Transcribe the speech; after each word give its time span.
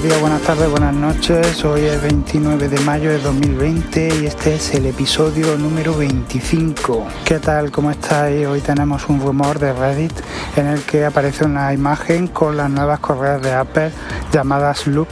buenos 0.00 0.12
días, 0.16 0.20
buenas 0.20 0.42
tardes, 0.42 0.70
buenas 0.70 0.94
noches. 0.94 1.64
Hoy 1.64 1.82
es 1.82 2.00
29 2.00 2.68
de 2.68 2.80
mayo 2.80 3.10
de 3.10 3.18
2020 3.18 4.22
y 4.22 4.26
este 4.26 4.54
es 4.54 4.74
el 4.74 4.86
episodio 4.86 5.58
número 5.58 5.94
25. 5.94 7.06
¿Qué 7.24 7.38
tal? 7.38 7.70
¿Cómo 7.70 7.90
estáis? 7.90 8.46
Hoy 8.46 8.60
tenemos 8.60 9.10
un 9.10 9.20
rumor 9.20 9.58
de 9.58 9.74
Reddit 9.74 10.12
en 10.56 10.68
el 10.68 10.80
que 10.84 11.04
aparece 11.04 11.44
una 11.44 11.74
imagen 11.74 12.28
con 12.28 12.56
las 12.56 12.70
nuevas 12.70 13.00
correas 13.00 13.42
de 13.42 13.52
Apple 13.52 13.90
llamadas 14.32 14.86
Loop 14.86 15.08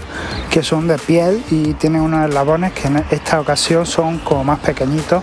que 0.51 0.63
son 0.63 0.89
de 0.89 0.97
piel 0.97 1.45
y 1.51 1.75
tienen 1.75 2.01
unos 2.01 2.27
eslabones 2.27 2.73
que 2.73 2.89
en 2.89 3.05
esta 3.11 3.41
ocasión 3.41 3.85
son 3.85 4.19
como 4.19 4.45
más 4.45 4.61
pequeñitos 4.61 5.23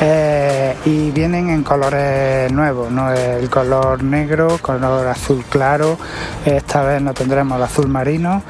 eh, 0.00 0.74
y 0.84 1.10
vienen 1.10 1.48
en 1.50 1.62
colores 1.62 2.50
nuevos, 2.52 2.88
el 3.16 3.48
color 3.48 4.02
negro, 4.02 4.58
color 4.60 5.06
azul 5.06 5.44
claro, 5.48 5.96
esta 6.44 6.82
vez 6.82 7.00
no 7.00 7.14
tendremos 7.14 7.56
el 7.56 7.62
azul 7.62 7.88
marino, 7.88 8.42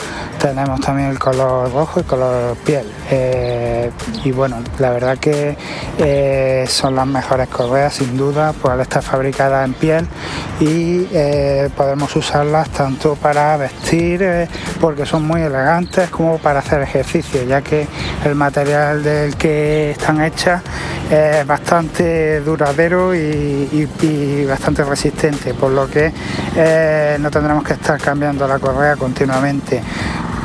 tenemos 0.49 0.81
también 0.81 1.09
el 1.09 1.19
color 1.19 1.73
rojo 1.73 2.01
y 2.01 2.03
color 2.05 2.57
piel. 2.59 2.87
Eh, 3.11 3.91
y 4.25 4.31
bueno, 4.31 4.59
la 4.79 4.91
verdad 4.91 5.19
que 5.19 5.57
eh, 5.99 6.65
son 6.69 6.95
las 6.95 7.07
mejores 7.07 7.49
correas 7.49 7.95
sin 7.95 8.17
duda, 8.17 8.53
pues 8.53 8.73
al 8.73 8.81
estar 8.81 9.03
fabricadas 9.03 9.65
en 9.67 9.75
piel 9.75 10.07
y 10.61 11.05
podemos 11.77 12.15
usarlas 12.17 12.69
tanto 12.71 13.15
para 13.17 13.57
vestir, 13.57 14.49
porque 14.81 15.05
son 15.05 15.27
muy 15.27 15.43
elegantes, 15.43 16.09
como 16.11 16.39
para 16.39 16.61
hacer 16.61 16.81
ejercicio, 16.83 17.43
ya 17.43 17.61
que 17.61 17.87
el 18.25 18.35
material 18.35 19.03
del 19.03 19.37
que 19.37 19.91
están 19.91 20.23
hechas 20.23 20.63
es 21.11 21.47
bastante 21.47 22.41
duradero 22.41 23.15
y, 23.15 23.89
bastante 24.49 24.85
resistente, 24.85 25.55
por 25.55 25.71
lo 25.71 25.89
que 25.89 26.13
eh, 26.57 27.17
no 27.21 27.31
tendremos 27.31 27.65
que 27.65 27.75
estar 27.75 28.01
cambiando 28.01 28.47
la 28.47 28.59
correa 28.59 28.97
continuamente. 28.97 29.83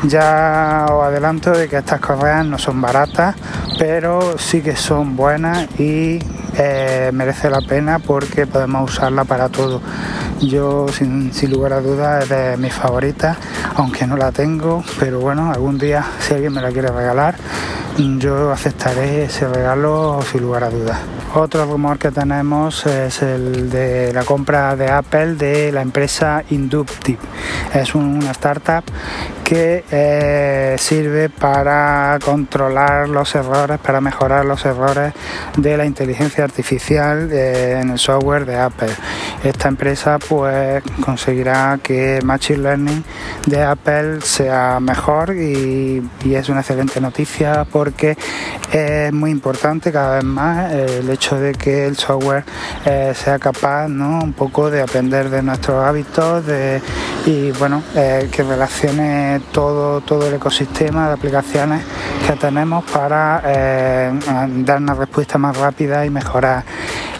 Ya 0.03 0.87
os 0.89 1.05
adelanto 1.05 1.51
de 1.51 1.69
que 1.69 1.77
estas 1.77 1.99
correas 1.99 2.43
no 2.45 2.57
son 2.57 2.81
baratas, 2.81 3.35
pero 3.77 4.37
sí 4.37 4.61
que 4.61 4.75
son 4.75 5.15
buenas 5.15 5.67
y 5.79 6.17
eh, 6.57 7.11
merece 7.13 7.51
la 7.51 7.61
pena 7.61 7.99
porque 7.99 8.47
podemos 8.47 8.91
usarla 8.91 9.25
para 9.25 9.49
todo. 9.49 9.79
Yo 10.39 10.87
sin, 10.87 11.31
sin, 11.33 11.51
lugar 11.51 11.73
a 11.73 11.81
dudas 11.81 12.23
es 12.23 12.29
de 12.29 12.57
mis 12.57 12.73
favoritas, 12.73 13.37
aunque 13.75 14.07
no 14.07 14.17
la 14.17 14.31
tengo, 14.31 14.83
pero 14.99 15.19
bueno, 15.19 15.51
algún 15.51 15.77
día 15.77 16.03
si 16.19 16.33
alguien 16.33 16.53
me 16.53 16.61
la 16.61 16.71
quiere 16.71 16.87
regalar, 16.87 17.35
yo 17.97 18.51
aceptaré 18.51 19.23
ese 19.23 19.47
regalo 19.47 20.21
sin 20.31 20.41
lugar 20.41 20.63
a 20.63 20.69
dudas. 20.69 20.99
Otro 21.33 21.65
rumor 21.65 21.97
que 21.97 22.11
tenemos 22.11 22.85
es 22.85 23.21
el 23.21 23.69
de 23.69 24.11
la 24.13 24.23
compra 24.23 24.75
de 24.75 24.89
Apple 24.89 25.35
de 25.35 25.71
la 25.71 25.81
empresa 25.81 26.43
Inductive. 26.49 27.19
Es 27.73 27.95
una 27.95 28.31
startup 28.31 28.83
que 29.43 29.83
eh, 29.91 30.75
sirve 30.77 31.29
para 31.29 32.17
controlar 32.23 33.09
los 33.09 33.35
errores, 33.35 33.79
para 33.79 33.99
mejorar 33.99 34.45
los 34.45 34.65
errores 34.65 35.13
de 35.57 35.77
la 35.77 35.85
inteligencia 35.85 36.43
artificial 36.43 37.29
eh, 37.31 37.79
en 37.81 37.89
el 37.91 37.99
software 37.99 38.45
de 38.45 38.57
Apple. 38.57 38.91
Esta 39.43 39.67
empresa 39.67 40.19
pues 40.19 40.83
conseguirá 41.03 41.79
que 41.81 42.19
Machine 42.23 42.59
Learning 42.59 43.03
de 43.45 43.63
Apple 43.63 44.21
sea 44.21 44.79
mejor 44.79 45.33
y 45.35 46.01
es 46.23 46.49
una 46.49 46.61
excelente 46.61 47.01
noticia 47.01 47.65
porque 47.81 48.15
es 48.71 49.11
muy 49.11 49.31
importante 49.31 49.91
cada 49.91 50.17
vez 50.17 50.23
más 50.23 50.71
el 50.71 51.09
hecho 51.09 51.39
de 51.39 51.53
que 51.53 51.87
el 51.87 51.97
software 51.97 52.43
eh, 52.85 53.11
sea 53.15 53.39
capaz 53.39 53.87
¿no? 53.87 54.19
un 54.19 54.33
poco 54.33 54.69
de 54.69 54.83
aprender 54.83 55.31
de 55.31 55.41
nuestros 55.41 55.83
hábitos 55.83 56.43
y 57.25 57.49
bueno, 57.53 57.81
eh, 57.95 58.29
que 58.31 58.43
relacione 58.43 59.41
todo, 59.51 60.01
todo 60.01 60.27
el 60.27 60.35
ecosistema 60.35 61.07
de 61.07 61.13
aplicaciones 61.15 61.83
que 62.27 62.33
tenemos 62.33 62.83
para 62.83 63.41
eh, 63.45 64.11
dar 64.57 64.77
una 64.77 64.93
respuesta 64.93 65.39
más 65.39 65.57
rápida 65.57 66.05
y 66.05 66.11
mejorar 66.11 66.63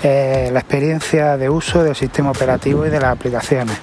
la 0.03 0.59
experiencia 0.59 1.37
de 1.37 1.49
uso 1.49 1.83
del 1.83 1.95
sistema 1.95 2.29
operativo 2.29 2.85
y 2.85 2.89
de 2.91 2.99
las 2.99 3.13
aplicaciones. 3.13 3.77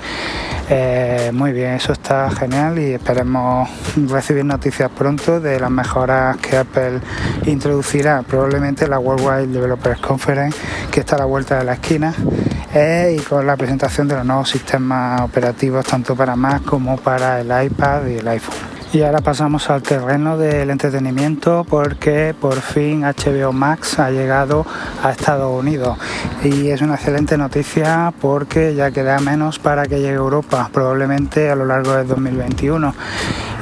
Eh, 0.71 1.31
muy 1.33 1.53
bien, 1.53 1.73
eso 1.73 1.93
está 1.93 2.31
genial 2.31 2.79
y 2.79 2.93
esperemos 2.93 3.71
recibir 4.07 4.45
noticias 4.45 4.91
pronto 4.91 5.41
de 5.41 5.59
las 5.59 5.71
mejoras 5.71 6.37
que 6.37 6.59
Apple 6.59 7.01
introducirá, 7.47 8.23
probablemente 8.23 8.87
la 8.87 8.99
Worldwide 8.99 9.47
Developers 9.47 10.01
Conference, 10.01 10.59
que 10.91 11.01
está 11.01 11.17
a 11.17 11.21
la 11.21 11.25
vuelta 11.25 11.59
de 11.59 11.65
la 11.65 11.73
esquina, 11.75 12.13
eh, 12.75 13.17
y 13.19 13.23
con 13.23 13.47
la 13.47 13.57
presentación 13.57 14.09
de 14.09 14.17
los 14.17 14.27
nuevos 14.27 14.51
sistemas 14.51 15.23
operativos 15.23 15.87
tanto 15.87 16.15
para 16.15 16.37
Mac 16.37 16.63
como 16.65 16.99
para 16.99 17.41
el 17.41 17.47
iPad 17.47 18.07
y 18.07 18.19
el 18.19 18.29
iPhone. 18.29 18.78
Y 18.91 19.03
ahora 19.03 19.21
pasamos 19.21 19.69
al 19.69 19.83
terreno 19.83 20.39
del 20.39 20.71
entretenimiento 20.71 21.67
porque 21.69 22.35
por 22.41 22.55
fin 22.63 23.03
HBO 23.03 23.53
Max 23.53 23.99
ha 23.99 24.11
llegado 24.11 24.65
a 25.03 25.11
Estados 25.11 25.53
Unidos 25.53 25.99
y 26.43 26.71
es 26.71 26.81
una 26.81 26.95
excelente 26.95 27.37
noticia 27.37 28.15
porque 28.19 28.75
ya 28.75 28.91
queda 28.91 29.19
menos 29.21 29.59
para 29.59 29.85
que 29.85 29.97
llegue 29.97 30.09
a 30.09 30.15
Europa, 30.15 30.71
probablemente 30.73 31.51
a 31.51 31.55
lo 31.55 31.67
largo 31.67 31.93
del 31.93 32.09
2021. 32.09 32.95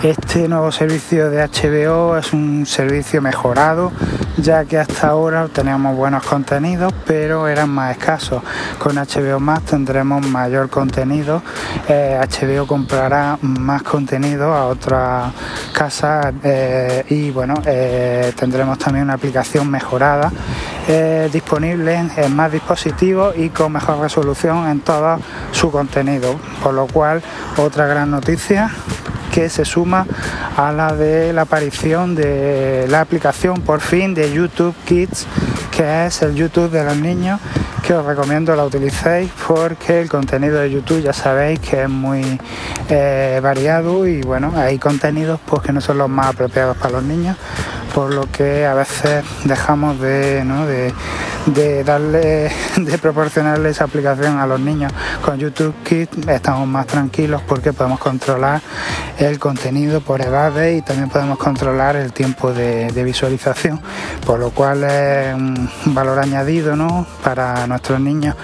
Este 0.05 0.47
nuevo 0.47 0.71
servicio 0.71 1.29
de 1.29 1.43
HBO 1.43 2.17
es 2.17 2.33
un 2.33 2.65
servicio 2.65 3.21
mejorado 3.21 3.91
ya 4.37 4.65
que 4.65 4.79
hasta 4.79 5.09
ahora 5.09 5.49
teníamos 5.49 5.97
buenos 5.97 6.25
contenidos 6.25 6.93
pero 7.07 7.49
eran 7.49 7.71
más 7.71 7.93
escasos. 7.93 8.43
Con 8.79 8.97
HBO 8.97 9.41
Max 9.41 9.67
tendremos 9.71 10.27
mayor 10.27 10.69
contenido, 10.69 11.43
HBO 11.89 12.63
eh, 12.63 12.67
comprará 12.67 13.39
más 13.41 13.83
contenido 13.83 14.53
a 14.53 14.67
otras 14.67 15.33
casa 15.73 16.33
eh, 16.43 17.05
y 17.09 17.31
bueno, 17.31 17.55
eh, 17.67 18.33
tendremos 18.37 18.79
también 18.79 19.05
una 19.05 19.15
aplicación 19.15 19.71
mejorada 19.71 20.33
disponible 21.33 22.09
en 22.17 22.37
más 22.37 22.53
dispositivos 22.53 23.37
y 23.37 23.49
con 23.49 23.73
mejor 23.73 23.99
resolución 23.99 24.69
en 24.69 24.81
todo 24.81 25.19
su 25.51 25.73
contenido. 25.73 26.37
Por 26.63 26.75
lo 26.75 26.87
cual, 26.87 27.21
otra 27.57 27.87
gran 27.87 28.11
noticia 28.11 28.71
que 29.37 29.51
se 29.51 29.67
suma 29.67 30.07
a 30.57 30.73
la 30.73 30.95
de 30.95 31.35
la 31.35 31.43
aparición 31.43 32.15
de 32.15 32.87
la 32.89 33.03
aplicación 33.03 33.61
por 33.61 33.83
fin 33.83 34.15
de 34.15 34.33
YouTube 34.33 34.75
Kids, 34.87 35.27
que 35.71 36.07
es 36.07 36.23
el 36.23 36.35
YouTube 36.35 36.71
de 36.71 36.83
los 36.83 36.97
niños 36.97 37.39
que 37.87 37.93
os 37.93 38.07
recomiendo 38.07 38.57
la 38.57 38.65
utilicéis 38.65 39.31
porque 39.47 40.01
el 40.01 40.09
contenido 40.09 40.59
de 40.59 40.71
YouTube 40.71 41.03
ya 41.03 41.13
sabéis 41.13 41.61
que 41.61 41.83
es 41.83 41.89
muy 41.91 42.41
eh, 42.89 43.39
variado 43.43 44.07
y 44.07 44.23
bueno, 44.23 44.55
hay 44.57 44.79
contenidos 44.79 45.39
pues 45.45 45.61
que 45.61 45.73
no 45.75 45.83
son 45.83 45.99
los 45.99 46.09
más 46.09 46.29
apropiados 46.29 46.79
para 46.79 46.93
los 46.93 47.03
niños, 47.03 47.37
por 47.95 48.15
lo 48.15 48.31
que 48.33 48.65
a 48.65 48.73
veces 48.73 49.23
dejamos 49.45 50.01
de, 50.01 50.45
¿no? 50.47 50.67
de 50.67 50.95
de 51.47 51.85
darle, 51.85 52.51
de 52.77 52.99
proporcionarle 52.99 53.71
esa 53.71 53.85
aplicación 53.85 54.39
a 54.39 54.47
los 54.47 54.61
niños. 54.61 54.93
Con 55.25 55.39
YouTube 55.39 55.75
Kids 55.85 56.29
estamos 56.29 56.67
más 56.69 56.87
tranquilos 56.87 57.43
porque 57.47 57.73
podemos 57.73 57.99
controlar 57.99 58.61
el 59.19 59.39
contenido 59.39 60.01
por 60.01 60.21
edades 60.21 60.79
y 60.79 60.83
también 60.83 61.09
podemos 61.09 61.39
controlar 61.39 61.97
el 61.97 62.13
tiempo 62.13 62.53
de, 62.53 62.91
visualización, 63.07 63.81
por 64.25 64.41
lo 64.41 64.51
cual 64.51 64.83
es 64.83 65.35
un 65.35 65.69
valor 65.87 66.19
añadido 66.19 66.75
¿no? 66.75 67.07
para 67.23 67.67
nuestros 67.67 68.01
niños 68.01 68.35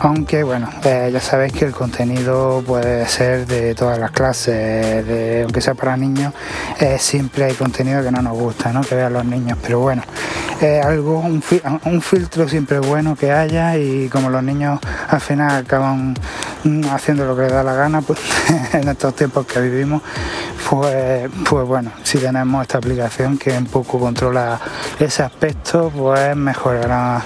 aunque 0.00 0.42
bueno, 0.42 0.68
eh, 0.84 1.10
ya 1.12 1.20
sabéis 1.20 1.52
que 1.52 1.64
el 1.64 1.72
contenido 1.72 2.62
puede 2.66 3.06
ser 3.06 3.46
de 3.46 3.74
todas 3.74 3.98
las 3.98 4.10
clases, 4.10 5.42
aunque 5.42 5.60
sea 5.60 5.74
para 5.74 5.96
niños, 5.96 6.32
eh, 6.78 6.96
siempre 6.98 7.44
hay 7.44 7.54
contenido 7.54 8.02
que 8.02 8.10
no 8.10 8.22
nos 8.22 8.36
gusta, 8.36 8.72
¿no? 8.72 8.82
que 8.82 8.94
vean 8.94 9.12
los 9.12 9.24
niños, 9.24 9.58
pero 9.62 9.80
bueno, 9.80 10.02
algo, 10.84 11.20
un, 11.20 11.42
filtro 12.02 12.48
siempre 12.48 12.78
bueno 12.78 13.16
que 13.16 13.32
haya 13.32 13.76
y 13.76 14.08
como 14.08 14.30
los 14.30 14.42
niños 14.42 14.80
al 15.08 15.20
final 15.20 15.64
acaban 15.64 16.14
mm, 16.64 16.84
haciendo 16.90 17.26
lo 17.26 17.36
que 17.36 17.42
les 17.42 17.52
da 17.52 17.62
la 17.62 17.74
gana, 17.74 18.02
pues 18.02 18.18
en 18.72 18.88
estos 18.88 19.14
tiempos 19.14 19.46
que 19.46 19.60
vivimos, 19.60 20.02
pues, 20.68 21.30
pues 21.48 21.66
bueno, 21.66 21.92
si 22.02 22.18
tenemos 22.18 22.62
esta 22.62 22.78
aplicación 22.78 23.38
que 23.38 23.56
un 23.56 23.66
poco 23.66 23.98
controla 23.98 24.60
ese 24.98 25.22
aspecto, 25.22 25.92
pues 25.96 26.36
mejorará, 26.36 27.22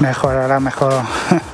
mejorará 0.00 0.60
mejor 0.60 0.92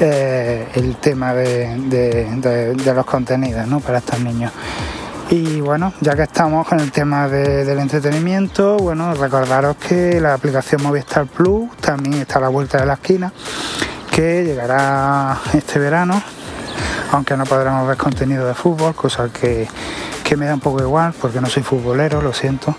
Eh, 0.00 0.68
el 0.74 0.96
tema 0.96 1.34
de, 1.34 2.76
los 2.94 3.06
contenidos 3.06 3.82
para 3.82 3.98
estos 3.98 4.20
niños. 4.20 4.52
Y 5.30 5.60
bueno, 5.60 5.92
ya 6.00 6.14
que 6.14 6.22
estamos 6.22 6.66
con 6.66 6.80
el 6.80 6.92
tema 6.92 7.28
del 7.28 7.78
entretenimiento, 7.78 8.76
bueno, 8.76 9.14
recordaros 9.14 9.76
que 9.76 10.20
la 10.20 10.34
aplicación 10.34 10.82
Movistar 10.82 11.26
Plus 11.26 11.70
también 11.80 12.14
está 12.14 12.38
a 12.38 12.42
la 12.42 12.48
vuelta 12.48 12.78
de 12.78 12.86
la 12.86 12.94
esquina, 12.94 13.32
que 14.10 14.44
llegará 14.44 15.38
este 15.54 15.78
verano, 15.78 16.22
aunque 17.12 17.36
no 17.36 17.44
podremos 17.44 17.86
ver 17.86 17.96
contenido 17.96 18.46
de 18.46 18.54
fútbol, 18.54 18.94
cosa 18.94 19.30
que 19.32 19.68
me 20.36 20.46
da 20.46 20.54
un 20.54 20.60
poco 20.60 20.80
igual 20.82 21.14
porque 21.20 21.40
no 21.40 21.46
soy 21.46 21.62
futbolero, 21.62 22.22
lo 22.22 22.32
siento. 22.32 22.74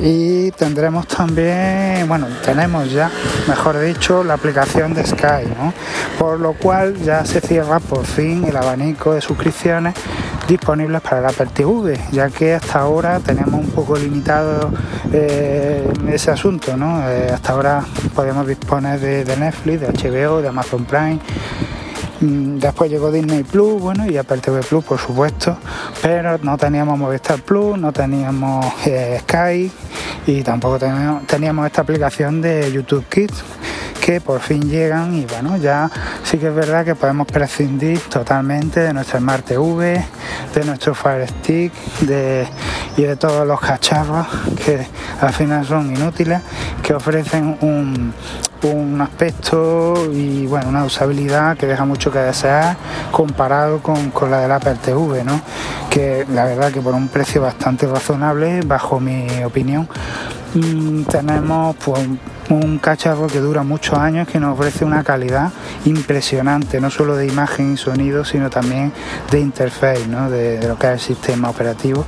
Y 0.00 0.50
tendremos 0.52 1.06
también, 1.06 2.06
bueno, 2.08 2.26
tenemos 2.44 2.90
ya, 2.90 3.10
mejor 3.48 3.78
dicho, 3.80 4.24
la 4.24 4.34
aplicación 4.34 4.94
de 4.94 5.04
Sky, 5.04 5.46
¿no? 5.56 5.72
por 6.18 6.40
lo 6.40 6.54
cual 6.54 6.96
ya 6.96 7.24
se 7.24 7.40
cierra 7.40 7.80
por 7.80 8.04
fin 8.04 8.44
el 8.44 8.56
abanico 8.56 9.14
de 9.14 9.20
suscripciones 9.20 9.94
disponibles 10.48 11.00
para 11.00 11.20
el 11.20 11.26
Apple 11.26 11.48
TV, 11.54 11.98
ya 12.10 12.28
que 12.30 12.54
hasta 12.54 12.80
ahora 12.80 13.20
teníamos 13.20 13.60
un 13.60 13.70
poco 13.70 13.96
limitado 13.96 14.70
eh, 15.12 15.90
ese 16.08 16.30
asunto, 16.30 16.76
¿no? 16.76 17.08
Eh, 17.08 17.30
hasta 17.32 17.52
ahora 17.52 17.84
podemos 18.14 18.46
disponer 18.46 19.00
de, 19.00 19.36
Netflix, 19.36 19.80
de 19.80 19.86
HBO, 19.88 20.42
de 20.42 20.48
Amazon 20.48 20.84
Prime 20.84 21.18
después 22.22 22.90
llegó 22.90 23.10
Disney 23.10 23.42
Plus, 23.42 23.80
bueno, 23.80 24.08
y 24.08 24.16
Apple 24.16 24.38
TV 24.38 24.60
Plus, 24.62 24.84
por 24.84 24.98
supuesto, 24.98 25.56
pero 26.00 26.38
no 26.38 26.56
teníamos 26.56 26.96
Movistar 26.98 27.42
Plus, 27.42 27.76
no 27.76 27.92
teníamos 27.92 28.64
eh, 28.86 29.20
Sky 29.22 29.70
y 30.26 30.42
tampoco 30.42 30.78
teníamos, 30.78 31.66
esta 31.66 31.82
aplicación 31.82 32.40
de 32.40 32.70
YouTube 32.72 33.04
Kids 33.08 33.42
que 34.00 34.20
por 34.20 34.40
fin 34.40 34.68
llegan 34.68 35.14
y 35.14 35.26
bueno, 35.26 35.56
ya 35.56 35.90
sí 36.24 36.38
que 36.38 36.48
es 36.48 36.54
verdad 36.54 36.84
que 36.84 36.94
podemos 36.94 37.26
prescindir 37.26 38.00
totalmente 38.00 38.80
de 38.80 38.92
nuestra 38.92 39.18
Smart 39.20 39.44
TV, 39.44 40.04
de 40.54 40.64
nuestro 40.64 40.94
Fire 40.94 41.28
Stick 41.28 41.72
y 42.02 43.02
de 43.02 43.16
todos 43.16 43.46
los 43.46 43.60
cacharros 43.60 44.26
que 44.64 44.86
al 45.20 45.32
final 45.32 45.66
son 45.66 45.94
inútiles, 45.94 46.40
que 46.82 46.94
ofrecen 46.94 47.56
un, 47.60 48.12
un 48.62 49.00
aspecto 49.00 49.94
y 50.12 50.46
bueno, 50.46 50.68
una 50.68 50.84
usabilidad 50.84 51.56
que 51.56 51.66
deja 51.66 51.84
mucho 51.84 52.10
que 52.10 52.18
desear 52.18 52.76
comparado 53.10 53.80
con, 53.80 54.12
la 54.30 54.40
del 54.40 54.52
Apple 54.52 54.76
TV, 54.82 55.24
¿no? 55.24 55.40
que 55.90 56.24
la 56.32 56.44
verdad 56.44 56.72
que 56.72 56.80
por 56.80 56.94
un 56.94 57.08
precio 57.08 57.42
bastante 57.42 57.86
razonable, 57.86 58.60
bajo 58.62 59.00
mi 59.00 59.26
opinión, 59.44 59.88
mm, 60.54 61.02
tenemos 61.02 61.76
pues 61.84 62.06
un 62.52 62.78
cacharro 62.78 63.26
que 63.26 63.40
dura 63.40 63.62
muchos 63.62 63.98
años, 63.98 64.28
que 64.28 64.38
nos 64.38 64.58
ofrece 64.58 64.84
una 64.84 65.02
calidad 65.02 65.50
impresionante, 65.84 66.80
no 66.80 66.90
solo 66.90 67.16
de 67.16 67.26
imagen 67.26 67.74
y 67.74 67.76
sonido, 67.76 68.24
sino 68.24 68.50
también 68.50 68.92
de 69.30 69.40
interface, 69.40 70.06
¿no? 70.06 70.30
de, 70.30 70.66
lo 70.66 70.78
que 70.78 70.88
es 70.88 70.92
el 70.94 71.00
sistema 71.00 71.50
operativo 71.50 72.04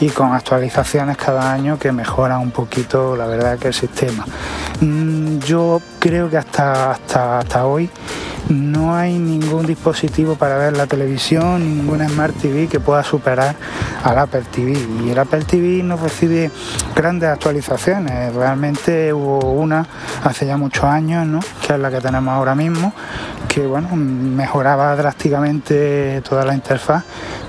y 0.00 0.08
con 0.10 0.32
actualizaciones 0.32 1.16
cada 1.16 1.52
año 1.52 1.78
que 1.78 1.92
mejoran 1.92 2.40
un 2.40 2.50
poquito 2.50 3.16
la 3.16 3.26
verdad 3.26 3.58
que 3.58 3.68
el 3.68 3.74
sistema. 3.74 4.24
Mm, 4.80 5.38
yo 5.40 5.80
creo 5.98 6.30
que 6.30 6.36
hasta, 6.36 6.92
hasta, 6.92 7.38
hasta 7.40 7.66
hoy 7.66 7.90
no 8.48 8.94
hay 8.94 9.18
ningún 9.18 9.66
dispositivo 9.66 10.36
para 10.36 10.56
ver 10.56 10.76
la 10.76 10.86
televisión, 10.86 11.76
ninguna 11.76 12.08
Smart 12.08 12.34
TV 12.36 12.66
que 12.66 12.80
pueda 12.80 13.02
superar 13.04 13.54
al 14.02 14.18
Apple 14.18 14.44
TV. 14.50 14.78
Y 15.04 15.10
el 15.10 15.18
Apple 15.18 15.44
TV 15.44 15.82
no 15.82 15.96
recibe 15.96 16.50
grandes 16.94 17.28
actualizaciones. 17.28 18.34
Realmente 18.34 19.12
hubo 19.12 19.52
una 19.52 19.86
hace 20.24 20.46
ya 20.46 20.56
muchos 20.56 20.84
años, 20.84 21.26
¿no? 21.26 21.40
que 21.66 21.74
es 21.74 21.78
la 21.78 21.90
que 21.90 22.00
tenemos 22.00 22.32
ahora 22.32 22.54
mismo, 22.54 22.92
que 23.48 23.66
bueno, 23.66 23.94
mejoraba 23.94 24.94
drásticamente 24.96 26.22
toda 26.22 26.44
la 26.44 26.54
interfaz, 26.54 27.04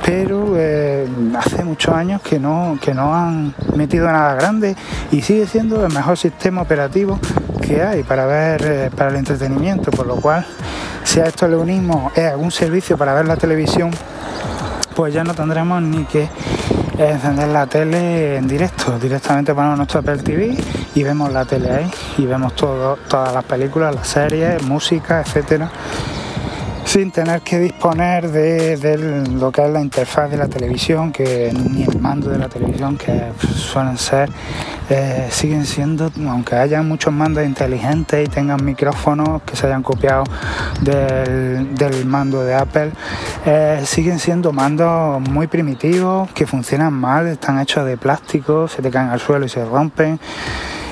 pero 0.05 0.53
eh, 0.57 1.07
hace 1.37 1.63
muchos 1.63 1.93
años 1.93 2.21
que 2.21 2.39
no, 2.39 2.77
que 2.81 2.93
no 2.93 3.13
han 3.15 3.53
metido 3.75 4.07
nada 4.07 4.33
grande 4.35 4.75
y 5.11 5.21
sigue 5.21 5.47
siendo 5.47 5.85
el 5.85 5.93
mejor 5.93 6.17
sistema 6.17 6.61
operativo 6.61 7.19
que 7.61 7.81
hay 7.81 8.03
para 8.03 8.25
ver 8.25 8.61
eh, 8.65 8.91
para 8.95 9.11
el 9.11 9.17
entretenimiento, 9.17 9.91
por 9.91 10.07
lo 10.07 10.15
cual 10.15 10.45
si 11.09 11.19
a 11.19 11.25
esto 11.25 11.47
le 11.47 11.57
unimos 11.57 12.15
algún 12.15 12.51
servicio 12.51 12.95
para 12.95 13.15
ver 13.15 13.25
la 13.25 13.35
televisión, 13.35 13.89
pues 14.95 15.11
ya 15.11 15.23
no 15.23 15.33
tendremos 15.33 15.81
ni 15.81 16.03
que 16.03 16.29
encender 16.99 17.47
la 17.47 17.65
tele 17.65 18.35
en 18.35 18.47
directo. 18.47 18.99
Directamente 18.99 19.55
ponemos 19.55 19.77
nuestro 19.77 20.01
Apple 20.01 20.17
TV 20.17 20.55
y 20.93 21.03
vemos 21.03 21.31
la 21.31 21.45
tele 21.45 21.71
ahí 21.71 21.91
y 22.19 22.27
vemos 22.27 22.53
todas 22.55 23.33
las 23.33 23.43
películas, 23.43 23.95
las 23.95 24.07
series, 24.07 24.61
música, 24.61 25.21
etcétera 25.21 25.71
sin 26.89 27.11
tener 27.11 27.41
que 27.41 27.59
disponer 27.59 28.31
de, 28.31 28.97
lo 29.29 29.51
que 29.51 29.63
es 29.63 29.69
la 29.69 29.79
interfaz 29.79 30.31
de 30.31 30.37
la 30.37 30.47
televisión, 30.47 31.11
que 31.11 31.53
ni 31.53 31.83
el 31.83 31.99
mando 31.99 32.31
de 32.31 32.39
la 32.39 32.49
televisión, 32.49 32.97
que 32.97 33.31
suelen 33.39 33.95
ser, 33.95 34.31
eh, 34.89 35.27
siguen 35.29 35.67
siendo, 35.67 36.11
aunque 36.27 36.55
haya 36.55 36.81
muchos 36.81 37.13
mandos 37.13 37.45
inteligentes 37.45 38.27
y 38.27 38.27
tengan 38.27 38.65
micrófonos 38.65 39.43
que 39.43 39.55
se 39.55 39.67
hayan 39.67 39.83
copiado 39.83 40.23
del, 40.81 42.05
mando 42.07 42.43
de 42.43 42.55
Apple, 42.55 42.91
eh, 43.45 43.83
siguen 43.85 44.17
siendo 44.17 44.51
mandos 44.51 45.21
muy 45.29 45.45
primitivos, 45.45 46.31
que 46.31 46.47
funcionan 46.47 46.91
mal, 46.91 47.27
están 47.27 47.59
hechos 47.59 47.85
de 47.85 47.97
plástico, 47.97 48.67
se 48.67 48.81
te 48.81 48.89
caen 48.89 49.09
al 49.09 49.19
suelo 49.19 49.45
y 49.45 49.49
se 49.49 49.63
rompen. 49.63 50.19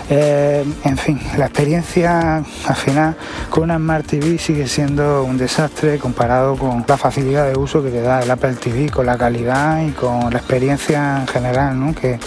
Eh, 0.09 0.63
en 0.85 0.97
fin, 0.97 1.19
la 1.37 1.47
experiencia 1.47 2.37
al 2.37 2.75
final 2.75 3.15
con 3.49 3.63
una 3.63 3.75
Smart 3.75 4.05
TV 4.05 4.37
sigue 4.37 4.65
siendo 4.67 5.23
un 5.25 5.37
desastre 5.37 5.99
comparado 5.99 6.55
con 6.55 6.85
la 6.87 6.97
facilidad 6.97 7.45
de 7.47 7.57
uso 7.57 7.83
que 7.83 7.89
te 7.89 8.01
da 8.01 8.23
el 8.23 8.31
Apple 8.31 8.53
TV, 8.55 8.89
con 8.89 9.05
la 9.05 9.17
calidad 9.17 9.85
y 9.85 9.91
con 9.91 10.31
la 10.31 10.39
experiencia 10.39 11.19
en 11.19 11.27
general 11.27 11.77
¿no? 11.77 11.93
que, 11.93 12.19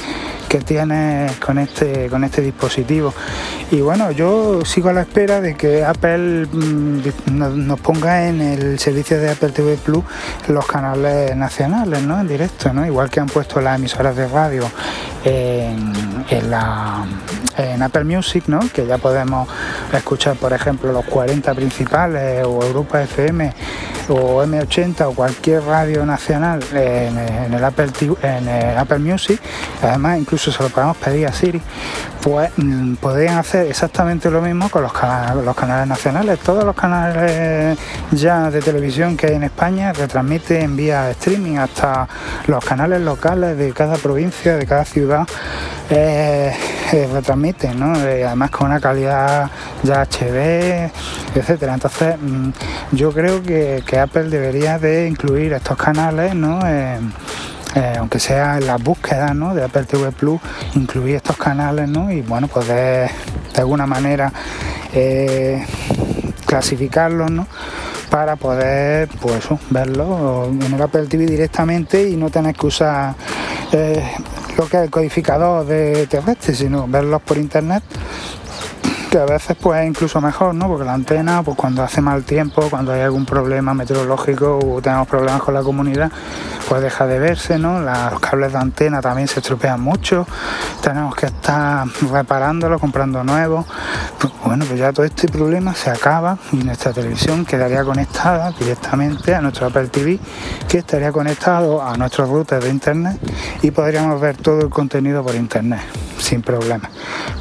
que 0.51 0.59
tienes 0.59 1.37
con 1.37 1.59
este, 1.59 2.09
con 2.09 2.25
este 2.25 2.43
dispositivo. 2.43 3.15
Y 3.71 3.83
bueno, 3.83 4.11
yo 4.11 4.65
sigo 4.65 4.89
a 4.89 4.93
la 4.93 5.03
espera 5.03 5.41
de 5.41 5.55
que 5.55 5.85
Apple 5.85 6.47
mm, 6.47 7.69
nos, 7.69 7.79
ponga 7.79 8.27
en 8.27 8.41
el 8.41 8.81
servicio 8.81 9.21
de 9.21 9.31
Apple 9.31 9.51
TV 9.51 9.77
Plus 9.77 10.03
los 10.49 10.67
canales 10.67 11.37
nacionales, 11.37 12.03
¿no? 12.03 12.21
En 12.21 12.27
directo, 12.27 12.73
¿no? 12.73 12.85
Igual 12.85 13.11
que 13.11 13.21
han 13.21 13.29
puesto 13.29 13.61
las 13.61 13.79
emisoras 13.79 14.17
de 14.17 14.27
radio 14.27 14.69
en, 15.25 15.93
la, 16.51 17.07
Apple 17.81 18.05
Music, 18.05 18.43
¿no? 18.49 18.59
Que 18.75 18.85
ya 18.85 18.99
podemos 18.99 19.49
escuchar, 19.93 20.35
por 20.35 20.53
ejemplo, 20.53 20.93
los 20.93 21.05
40 21.05 21.55
principales 21.55 22.45
o 22.45 22.61
Europa 22.65 23.01
FM 23.05 23.55
o 24.11 24.45
M80 24.45 25.07
o 25.07 25.13
cualquier 25.13 25.63
radio 25.63 26.05
nacional 26.05 26.61
en, 26.73 27.55
el 27.55 27.65
Apple 27.65 27.91
en 28.23 28.49
el 28.49 28.77
Apple 28.77 28.99
Music, 28.99 29.41
además 29.83 30.19
incluso 30.19 30.53
se 30.53 30.63
lo 30.63 30.69
podemos 30.69 30.97
pedir 30.97 31.27
a 31.27 31.33
Siri, 31.33 31.63
pues 32.23 32.51
mm, 32.57 32.95
podrían 32.97 33.39
hacer 33.39 33.67
exactamente 33.67 34.31
lo 34.31 34.43
mismo 34.43 34.69
con 34.69 34.83
los, 34.83 34.93
los 35.45 35.57
canales 35.57 35.89
nacionales. 35.89 36.39
Todos 36.41 36.65
los 36.65 36.75
canales 36.75 37.79
ya 38.11 38.51
de 38.51 38.61
televisión 38.61 39.17
que 39.17 39.29
hay 39.29 39.35
en 39.35 39.45
España 39.45 39.93
retransmiten 39.93 40.77
vía 40.77 41.11
streaming 41.11 41.57
hasta 41.57 42.09
los 42.47 42.65
canales 42.65 43.01
locales 43.01 43.57
de 43.57 43.73
cada 43.73 43.97
provincia, 43.97 44.57
de 44.57 44.67
cada 44.67 44.85
ciudad. 44.85 45.27
Eh, 45.93 46.53
eh, 46.93 47.09
retransmiten, 47.13 47.79
¿no? 47.79 47.97
Eh, 48.01 48.25
además 48.25 48.51
con 48.51 48.69
una 48.69 48.81
calidad 48.81 49.51
ya 49.83 50.03
HD, 50.03 50.91
etcétera. 51.35 51.75
Entonces, 51.75 52.17
mm, 52.21 52.51
yo 52.93 53.13
creo 53.13 53.43
que, 53.43 53.83
Apple 54.01 54.31
debería 54.31 54.79
de 54.79 55.09
incluir 55.09 55.53
estos 55.53 55.77
canales, 55.77 56.35
¿no? 56.35 56.61
Eh, 57.75 57.95
aunque 57.99 58.19
sea 58.19 58.59
en 58.59 58.67
las 58.67 58.83
búsquedas 58.83 59.33
¿no? 59.35 59.55
de 59.55 59.63
Apple 59.63 59.85
TV 59.85 60.11
Plus, 60.11 60.41
incluir 60.75 61.15
estos 61.15 61.37
canales 61.37 61.89
¿no? 61.89 62.11
y 62.11 62.21
bueno, 62.21 62.49
poder 62.49 63.11
de 63.55 63.61
alguna 63.61 63.87
manera 63.87 64.33
eh, 64.93 65.65
clasificarlos 66.47 67.31
¿no? 67.31 67.47
para 68.11 68.35
poder 68.35 69.09
pues 69.21 69.45
verlo 69.71 70.47
en 70.47 70.75
el 70.75 70.83
Apple 70.83 71.07
TV 71.07 71.27
directamente 71.27 72.09
y 72.09 72.17
no 72.17 72.29
tener 72.29 72.57
que 72.57 72.67
usar 72.67 73.15
eh, 73.71 74.03
lo 74.59 74.67
que 74.67 74.79
es 74.79 74.83
el 74.83 74.91
codificador 74.91 75.65
de 75.65 76.09
terrestre, 76.09 76.57
sino 76.57 76.89
verlos 76.89 77.23
por 77.23 77.39
internet 77.39 77.85
que 79.11 79.19
a 79.19 79.27
veces 79.27 79.57
pues 79.61 79.83
es 79.83 79.89
incluso 79.89 80.21
mejor, 80.21 80.55
¿no? 80.55 80.69
Porque 80.69 80.85
la 80.85 80.95
antena, 80.95 81.43
pues 81.43 81.57
cuando 81.57 81.83
hace 81.83 82.01
mal 82.01 82.23
tiempo, 82.23 82.69
cuando 82.71 82.93
hay 82.93 83.01
algún 83.01 83.27
problema 83.27 83.75
meteorológico 83.75 84.61
o 84.65 84.81
tenemos 84.81 85.09
problemas 85.09 85.43
con 85.43 85.53
la 85.53 85.63
comunidad, 85.63 86.13
pues 86.69 86.81
deja 86.81 87.09
de 87.09 87.19
verse, 87.19 87.59
¿no? 87.59 87.81
los 87.81 88.21
cables 88.21 88.53
de 88.53 88.59
antena 88.59 89.01
también 89.01 89.27
se 89.27 89.41
estropean 89.41 89.81
mucho, 89.81 90.29
tenemos 90.81 91.17
que 91.17 91.27
estar 91.27 91.89
reparándolos, 92.13 92.81
comprando 92.81 93.25
nuevos. 93.25 93.67
Pues, 94.21 94.33
bueno, 94.45 94.65
pues 94.65 94.79
ya 94.79 94.93
todo 94.93 95.05
este 95.05 95.27
problema 95.27 95.75
se 95.75 95.91
acaba 95.91 96.39
y 96.53 96.59
nuestra 96.59 96.93
televisión 96.93 97.45
quedaría 97.45 97.83
conectada 97.83 98.53
directamente 98.53 99.35
a 99.35 99.41
nuestro 99.41 99.67
Apple 99.67 99.89
TV, 99.89 100.21
que 100.69 100.79
estaría 100.79 101.11
conectado 101.11 101.83
a 101.83 101.97
nuestros 101.97 102.29
routers 102.29 102.65
de 102.65 102.71
internet 102.71 103.19
y 103.61 103.73
podríamos 103.73 104.21
ver 104.21 104.37
todo 104.37 104.61
el 104.61 104.71
contenido 104.71 105.25
por 105.25 105.35
internet 105.35 105.81
sin 106.21 106.43
problema. 106.43 106.91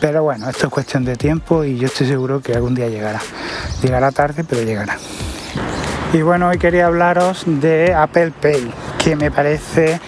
Pero 0.01 0.24
bueno, 0.24 0.50
esto 0.50 0.67
es 0.67 0.74
cuestión 0.74 1.05
de 1.05 1.15
tiempo 1.15 1.63
y 1.63 1.77
yo 1.77 1.88
estoy 1.88 2.07
seguro 2.07 2.41
que 2.41 2.53
algún 2.53 2.75
día 2.75 2.88
llegará. 2.88 3.19
Llegará 3.81 4.12
tarde, 4.12 4.43
pero 4.43 4.63
llegará. 4.63 4.98
Y 6.13 6.21
bueno, 6.21 6.48
hoy 6.48 6.57
quería 6.57 6.88
hablaros 6.88 7.43
de 7.45 7.93
Apple 7.93 8.31
Pay, 8.41 8.71
que 8.98 9.15
me 9.15 9.29
parece 9.29 10.00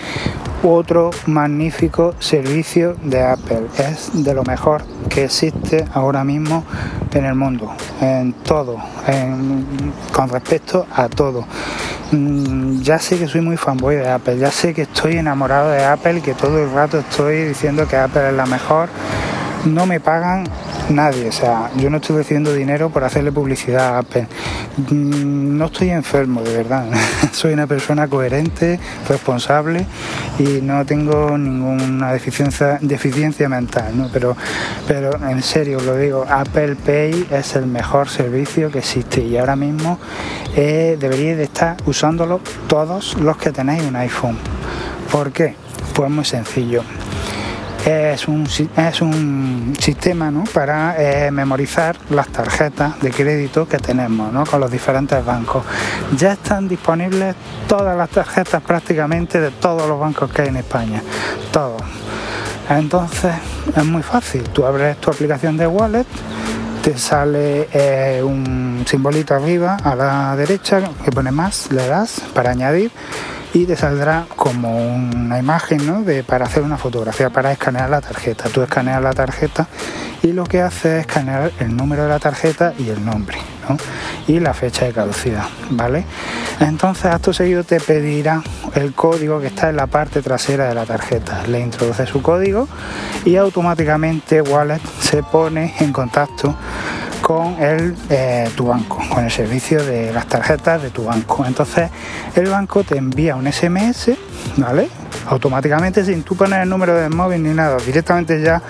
otro 0.64 1.12
magnífico 1.26 2.14
servicio 2.20 2.96
de 3.04 3.24
Apple. 3.24 3.64
Es 3.78 4.12
de 4.14 4.34
lo 4.34 4.44
mejor 4.44 4.84
que 5.10 5.26
existe 5.26 5.86
ahora 5.94 6.24
mismo 6.24 6.64
en 7.14 7.26
el 7.26 7.36
mundo, 7.36 7.72
en 8.00 8.34
todo, 8.34 8.78
con 10.14 10.30
respecto 10.30 10.86
a 10.96 11.10
todo. 11.10 11.46
mm, 12.12 12.82
ya 12.82 13.00
sé 13.00 13.18
que 13.18 13.28
soy 13.28 13.42
muy 13.42 13.58
fanboy 13.58 13.96
de 13.96 14.10
Apple, 14.10 14.38
ya 14.38 14.52
sé 14.52 14.74
que 14.74 14.84
estoy 14.84 15.18
enamorado 15.18 15.72
de 15.72 15.84
Apple 15.84 16.22
que 16.22 16.34
todo 16.34 16.62
el 16.62 16.72
rato 16.72 17.00
estoy 17.00 17.46
diciendo 17.46 17.88
que 17.88 17.96
Apple 17.96 18.30
es 18.30 18.36
la 18.36 18.46
mejor. 18.46 18.90
No 19.66 19.86
me 19.86 20.00
pagan 20.00 20.46
nadie, 20.94 21.30
o 21.30 21.32
sea, 21.32 21.72
yo 21.78 21.90
no 21.90 21.98
estoy 21.98 22.18
recibiendo 22.18 22.54
dinero 22.54 22.90
por 22.90 23.04
hacerle 23.04 23.32
publicidad 23.32 23.96
a 23.96 24.00
Apple. 24.00 24.28
Mm, 24.78 25.58
no 25.58 25.66
estoy 25.66 25.90
enfermo, 25.90 26.42
de 26.42 26.58
verdad. 26.58 26.86
Soy 27.32 27.54
una 27.54 27.68
persona 27.68 28.08
coherente, 28.08 28.80
responsable 29.08 29.86
y 30.40 30.62
no 30.62 30.86
tengo 30.86 31.38
ninguna 31.38 32.14
deficiencia, 32.14 32.78
deficiencia 32.82 33.48
mental, 33.50 33.98
¿no? 33.98 34.10
Pero, 34.12 34.36
pero 34.88 35.12
en 35.28 35.42
serio 35.42 35.80
lo 35.82 35.98
digo, 35.98 36.26
Apple 36.30 36.76
Pay 36.76 37.28
es 37.32 37.56
el 37.56 37.68
mejor 37.68 38.10
servicio 38.10 38.72
que 38.72 38.80
existe 38.80 39.22
y 39.22 39.38
ahora 39.38 39.56
mismo 39.56 40.00
eh, 40.56 40.98
deberíais 41.00 41.38
de 41.38 41.44
estar 41.44 41.78
usándolo 41.86 42.42
todos 42.68 43.18
los 43.18 43.38
que 43.38 43.52
tenéis 43.52 43.84
un 43.84 43.96
iPhone. 43.96 44.38
¿Por 45.12 45.32
qué? 45.32 45.56
Pues 45.94 46.10
muy 46.10 46.26
sencillo 46.26 46.84
es 47.86 48.28
un, 48.28 48.46
es 48.46 49.02
un 49.02 49.74
sistema 49.80 50.32
para 50.54 50.96
eh, 50.98 51.32
memorizar 51.32 51.96
las 52.10 52.28
tarjetas 52.28 53.00
de 53.02 53.12
crédito 53.12 53.68
que 53.68 53.78
tenemos 53.78 54.50
con 54.50 54.60
los 54.60 54.72
diferentes 54.72 55.24
bancos. 55.26 55.64
Ya 56.18 56.34
están 56.34 56.68
disponibles 56.68 57.36
todas 57.68 57.98
las 57.98 58.10
tarjetas 58.10 58.62
prácticamente 58.62 59.40
de 59.40 59.52
todos 59.52 59.88
los 59.88 60.00
bancos 60.00 60.32
que 60.32 60.44
hay 60.44 60.48
en 60.50 60.58
España. 60.58 61.02
Todos. 61.52 61.82
Entonces 62.70 63.34
es 63.76 63.86
muy 63.86 64.04
fácil. 64.04 64.44
Tú 64.44 64.66
abres 64.66 64.98
tu 64.98 65.10
aplicación 65.10 65.58
de 65.58 65.68
wallet 65.68 66.06
te 66.82 66.98
sale 66.98 67.70
eh, 67.74 68.24
un 68.24 68.84
simbolito 68.88 69.36
arriba 69.36 69.78
a 69.84 69.96
la 69.96 70.36
derecha 70.36 70.82
que 71.06 71.12
pone 71.12 71.30
más, 71.30 71.72
le 71.72 71.86
das 71.86 72.22
para 72.34 72.50
añadir 72.52 72.90
y 73.54 73.66
te 73.66 73.76
saldrá 73.76 74.26
como 74.36 74.78
una 74.78 75.38
imagen 75.40 75.86
¿no? 75.86 76.04
de, 76.04 76.24
para 76.24 76.46
hacer 76.46 76.64
una 76.64 76.78
fotografía, 76.78 77.30
para 77.30 77.52
escanear 77.52 77.90
la 77.90 78.02
tarjeta. 78.02 78.50
Tú 78.50 78.62
escaneas 78.62 79.02
la 79.02 79.14
tarjeta 79.14 79.68
y 80.24 80.32
lo 80.32 80.44
que 80.46 80.62
hace 80.62 81.00
es 81.00 81.02
escanear 81.02 81.52
el 81.60 81.76
número 81.76 82.04
de 82.04 82.10
la 82.10 82.20
tarjeta 82.20 82.74
y 82.78 82.90
el 82.90 83.04
nombre 83.04 83.38
¿no? 83.68 83.78
y 84.28 84.40
la 84.40 84.54
fecha 84.54 84.86
de 84.86 84.94
caducidad. 84.94 85.46
¿vale? 85.70 86.06
Entonces, 86.60 87.06
acto 87.06 87.34
seguido 87.34 87.64
te 87.64 87.80
pedirá 87.80 88.42
el 88.76 88.94
código 88.94 89.40
que 89.42 89.48
está 89.48 89.70
en 89.70 89.76
la 89.76 89.88
parte 89.88 90.22
trasera 90.22 90.68
de 90.68 90.76
la 90.76 90.86
tarjeta. 90.86 91.44
Le 91.48 91.60
introduce 91.60 92.06
su 92.06 92.22
código 92.22 92.68
y 93.26 93.36
automáticamente 93.36 94.42
Wallet 94.42 94.82
se 95.00 95.24
pone 95.24 95.74
en 95.80 95.92
contacto 95.92 96.56
con 97.22 97.62
el, 97.62 97.96
eh, 98.10 98.50
tu 98.56 98.66
banco, 98.66 99.00
con 99.10 99.24
el 99.24 99.32
servicio 99.32 99.84
de 99.84 100.12
las 100.12 100.28
tarjetas 100.28 100.82
de 100.82 100.90
tu 100.90 101.06
banco. 101.06 101.46
Entonces 101.46 101.90
el 102.36 102.48
banco 102.48 102.84
te 102.84 102.98
envía 102.98 103.36
un 103.36 103.52
SMS, 103.52 104.12
¿vale? 104.58 104.90
Automáticamente 105.28 106.04
sin 106.04 106.24
tú 106.24 106.36
poner 106.36 106.62
el 106.62 106.70
número 106.70 106.96
del 106.96 107.12
móvil 107.12 107.44
ni 107.44 107.54
nada, 107.54 107.78
directamente 107.78 108.42
ya 108.42 108.62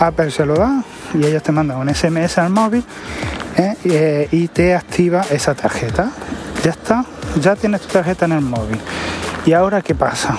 Apple 0.00 0.30
se 0.30 0.46
lo 0.46 0.54
da 0.54 0.82
y 1.14 1.24
ellos 1.26 1.42
te 1.42 1.52
mandan 1.52 1.78
un 1.78 1.94
SMS 1.94 2.38
al 2.38 2.50
móvil 2.50 2.84
¿eh? 3.56 3.76
Eh, 3.84 4.28
y 4.30 4.48
te 4.48 4.74
activa 4.74 5.24
esa 5.30 5.54
tarjeta. 5.54 6.10
Ya 6.62 6.70
está, 6.70 7.04
ya 7.40 7.56
tienes 7.56 7.82
tu 7.82 7.88
tarjeta 7.88 8.24
en 8.24 8.32
el 8.32 8.40
móvil. 8.40 8.78
¿Y 9.46 9.52
ahora 9.52 9.82
qué 9.82 9.94
pasa? 9.94 10.38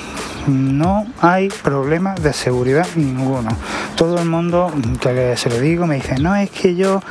No 0.49 1.05
hay 1.21 1.49
problema 1.49 2.15
de 2.15 2.33
seguridad 2.33 2.87
ninguno. 2.95 3.49
Todo 3.95 4.19
el 4.19 4.25
mundo 4.25 4.71
que 5.01 5.35
se 5.37 5.49
lo 5.49 5.59
digo 5.59 5.85
me 5.87 5.95
dice, 5.95 6.17
no 6.19 6.35
es 6.35 6.49
que 6.49 6.75
yo 6.75 7.01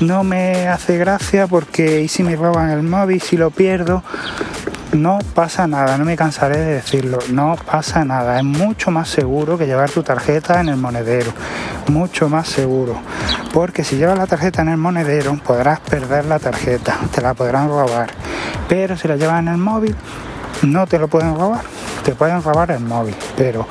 no 0.00 0.24
me 0.24 0.68
hace 0.68 0.98
gracia 0.98 1.46
porque 1.46 2.02
y 2.02 2.08
si 2.08 2.22
me 2.22 2.36
roban 2.36 2.70
el 2.70 2.82
móvil, 2.82 3.20
si 3.20 3.36
lo 3.36 3.50
pierdo, 3.50 4.02
no 4.92 5.18
pasa 5.34 5.66
nada, 5.66 5.98
no 5.98 6.04
me 6.04 6.16
cansaré 6.16 6.58
de 6.58 6.74
decirlo, 6.74 7.18
no 7.30 7.56
pasa 7.66 8.04
nada, 8.04 8.38
es 8.38 8.44
mucho 8.44 8.90
más 8.90 9.08
seguro 9.08 9.58
que 9.58 9.66
llevar 9.66 9.90
tu 9.90 10.02
tarjeta 10.02 10.60
en 10.60 10.68
el 10.68 10.76
monedero, 10.76 11.32
mucho 11.88 12.28
más 12.28 12.48
seguro, 12.48 12.98
porque 13.52 13.84
si 13.84 13.96
llevas 13.96 14.18
la 14.18 14.26
tarjeta 14.26 14.62
en 14.62 14.68
el 14.68 14.76
monedero 14.76 15.38
podrás 15.44 15.80
perder 15.80 16.24
la 16.26 16.38
tarjeta, 16.38 16.98
te 17.12 17.20
la 17.20 17.34
podrán 17.34 17.68
robar, 17.68 18.10
pero 18.68 18.96
si 18.96 19.08
la 19.08 19.16
llevas 19.16 19.40
en 19.40 19.48
el 19.48 19.58
móvil 19.58 19.94
no 20.62 20.86
te 20.86 20.98
lo 20.98 21.08
pueden 21.08 21.34
robar 21.34 21.62
te 22.06 22.14
pueden 22.14 22.40
robar 22.40 22.70
el 22.70 22.84
móvil, 22.84 23.16
pero 23.36 23.66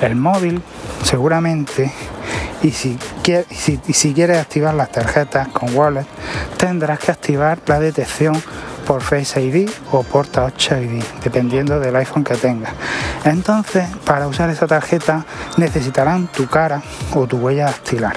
el 0.00 0.16
móvil 0.16 0.60
seguramente, 1.04 1.92
y 2.60 2.72
si, 2.72 2.98
quieres 3.22 4.38
activar 4.38 4.74
las 4.74 4.90
tarjetas 4.90 5.46
con 5.48 5.72
Wallet, 5.72 6.04
tendrás 6.56 6.98
que 6.98 7.12
activar 7.12 7.60
la 7.66 7.78
detección 7.78 8.42
por 8.88 9.02
Face 9.02 9.40
ID 9.40 9.70
o 9.92 10.02
por 10.02 10.26
Touch 10.26 10.72
ID, 10.72 11.00
dependiendo 11.22 11.78
del 11.78 11.94
iPhone 11.94 12.24
que 12.24 12.34
tengas. 12.34 12.72
Entonces, 13.24 13.86
para 14.04 14.26
usar 14.26 14.50
esa 14.50 14.66
tarjeta 14.66 15.24
necesitarán 15.56 16.26
tu 16.26 16.48
cara 16.48 16.82
o 17.14 17.28
tu 17.28 17.36
huella 17.36 17.66
dactilar. 17.66 18.16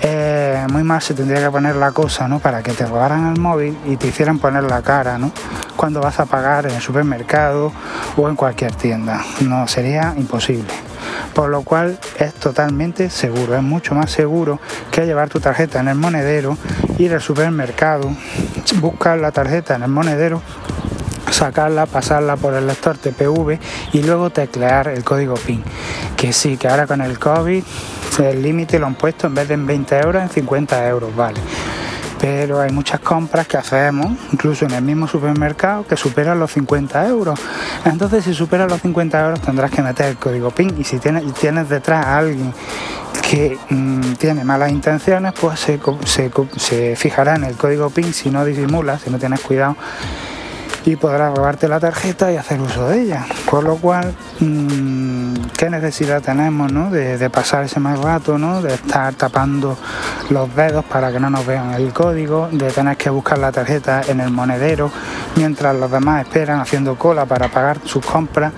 Eh, 0.00 0.64
muy 0.72 0.82
mal 0.82 1.02
se 1.02 1.12
tendría 1.12 1.42
que 1.42 1.50
poner 1.50 1.76
la 1.76 1.90
cosa, 1.90 2.26
¿no? 2.26 2.38
Para 2.38 2.62
que 2.62 2.72
te 2.72 2.86
robaran 2.86 3.34
el 3.34 3.38
móvil 3.38 3.76
y 3.84 3.98
te 3.98 4.06
hicieran 4.06 4.38
poner 4.38 4.62
la 4.62 4.80
cara, 4.80 5.18
¿no? 5.18 5.30
Cuando 5.78 6.00
vas 6.00 6.18
a 6.18 6.26
pagar 6.26 6.66
en 6.66 6.74
el 6.74 6.82
supermercado 6.82 7.72
o 8.16 8.28
en 8.28 8.34
cualquier 8.34 8.74
tienda. 8.74 9.24
No, 9.42 9.68
sería 9.68 10.12
imposible. 10.16 10.74
Por 11.32 11.50
lo 11.50 11.62
cual 11.62 12.00
es 12.18 12.34
totalmente 12.34 13.10
seguro, 13.10 13.54
es 13.54 13.62
mucho 13.62 13.94
más 13.94 14.10
seguro 14.10 14.58
que 14.90 15.06
llevar 15.06 15.28
tu 15.28 15.38
tarjeta 15.38 15.78
en 15.78 15.86
el 15.86 15.94
monedero, 15.94 16.58
ir 16.98 17.14
al 17.14 17.20
supermercado, 17.20 18.10
buscar 18.80 19.18
la 19.18 19.30
tarjeta 19.30 19.76
en 19.76 19.84
el 19.84 19.88
monedero 19.88 20.42
sacarla, 21.30 21.86
pasarla 21.86 22.36
por 22.36 22.54
el 22.54 22.66
lector 22.66 22.98
TPV 22.98 23.60
y 23.92 24.02
luego 24.02 24.30
teclear 24.30 24.88
el 24.88 25.04
código 25.04 25.34
PIN. 25.34 25.62
Que 26.16 26.32
sí, 26.32 26.56
que 26.56 26.66
ahora 26.66 26.88
con 26.88 27.00
el 27.02 27.20
COVID 27.20 27.62
el 28.18 28.42
límite 28.42 28.80
lo 28.80 28.86
han 28.86 28.96
puesto 28.96 29.28
en 29.28 29.34
vez 29.34 29.46
de 29.46 29.54
en 29.54 29.66
20 29.66 30.00
euros 30.00 30.22
en 30.22 30.28
50 30.28 30.88
euros, 30.88 31.14
vale. 31.14 31.40
Pero 32.20 32.60
hay 32.60 32.70
muchas 32.72 33.00
compras 33.00 33.46
que 33.46 33.56
hacemos, 33.56 34.12
incluso 34.32 34.64
en 34.64 34.72
el 34.72 34.82
mismo 34.82 35.06
supermercado, 35.06 35.86
que 35.86 35.96
superan 35.96 36.38
los 36.38 36.52
50 36.52 37.06
euros. 37.08 37.38
Entonces, 37.84 38.24
si 38.24 38.34
superan 38.34 38.68
los 38.68 38.80
50 38.80 39.24
euros, 39.24 39.40
tendrás 39.40 39.70
que 39.70 39.82
meter 39.82 40.06
el 40.06 40.16
código 40.16 40.50
PIN. 40.50 40.74
Y 40.78 40.84
si 40.84 40.98
tienes, 40.98 41.68
detrás 41.68 42.04
a 42.04 42.18
alguien 42.18 42.52
que 43.22 43.58
mm, 43.70 44.14
tiene 44.14 44.44
malas 44.44 44.70
intenciones, 44.70 45.32
pues 45.40 45.60
se, 45.60 45.80
se, 46.04 46.30
se 46.56 46.96
fijará 46.96 47.36
en 47.36 47.44
el 47.44 47.56
código 47.56 47.90
PIN 47.90 48.12
si 48.12 48.30
no 48.30 48.44
disimulas, 48.44 49.02
si 49.02 49.10
no 49.10 49.18
tienes 49.18 49.40
cuidado 49.40 49.76
y 50.84 50.96
podrás 50.96 51.34
robarte 51.36 51.68
la 51.68 51.80
tarjeta 51.80 52.32
y 52.32 52.36
hacer 52.36 52.60
uso 52.60 52.88
de 52.88 53.02
ella. 53.02 53.26
Por 53.50 53.64
lo 53.64 53.76
cual, 53.76 54.14
mm, 54.40 55.34
¿qué 55.56 55.70
necesidad 55.70 56.22
tenemos 56.22 56.72
¿no? 56.72 56.90
de, 56.90 57.30
pasar 57.30 57.64
ese 57.64 57.80
mal 57.80 58.02
rato, 58.02 58.38
¿no? 58.38 58.62
de 58.62 58.74
estar 58.74 59.14
tapando 59.14 59.76
los 60.30 60.54
dedos 60.54 60.84
para 60.84 61.12
que 61.12 61.20
no 61.20 61.30
nos 61.30 61.46
vean 61.46 61.72
el 61.74 61.92
código, 61.92 62.48
de 62.50 62.70
tener 62.70 62.96
que 62.96 63.10
buscar 63.10 63.38
la 63.38 63.52
tarjeta 63.52 64.02
en 64.08 64.20
el 64.20 64.30
monedero 64.30 64.90
mientras 65.36 65.74
los 65.76 65.90
demás 65.90 66.22
esperan 66.22 66.60
haciendo 66.60 66.96
cola 66.96 67.26
para 67.26 67.48
pagar 67.48 67.78
sus 67.84 68.04
compras? 68.04 68.52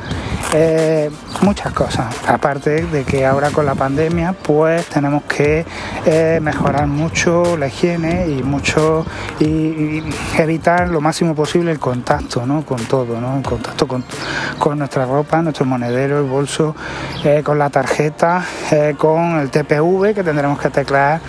Eh, 0.53 1.09
muchas 1.43 1.73
cosas. 1.73 2.07
Aparte 2.27 2.85
de 2.87 3.05
que 3.05 3.25
ahora 3.25 3.51
con 3.51 3.67
la 3.67 3.77
pandemia, 3.77 4.33
pues 4.33 4.85
tenemos 4.87 5.23
que 5.25 5.65
eh, 6.05 6.41
mejorar 6.43 6.89
mucho 6.89 7.57
la 7.57 7.69
higiene 7.69 8.27
y 8.27 8.43
mucho 8.43 9.07
y 9.39 10.03
evitar 10.37 10.89
lo 10.89 11.01
máximo 11.01 11.37
posible 11.37 11.71
el 11.71 11.79
contacto 11.79 12.43
con 12.67 12.85
todo, 12.87 13.21
¿no? 13.21 13.41
contacto 13.43 13.87
con, 13.87 14.05
nuestra 14.77 15.07
ropa, 15.07 15.41
nuestro 15.41 15.67
monedero, 15.67 16.19
el 16.19 16.29
bolso, 16.29 16.75
eh, 17.25 17.43
con 17.45 17.57
la 17.57 17.71
tarjeta, 17.71 18.45
con 18.99 19.39
el 19.39 19.51
TPV 19.51 20.15
que 20.15 20.25
tendremos 20.25 20.59
que 20.59 20.71
teclear 20.71 21.21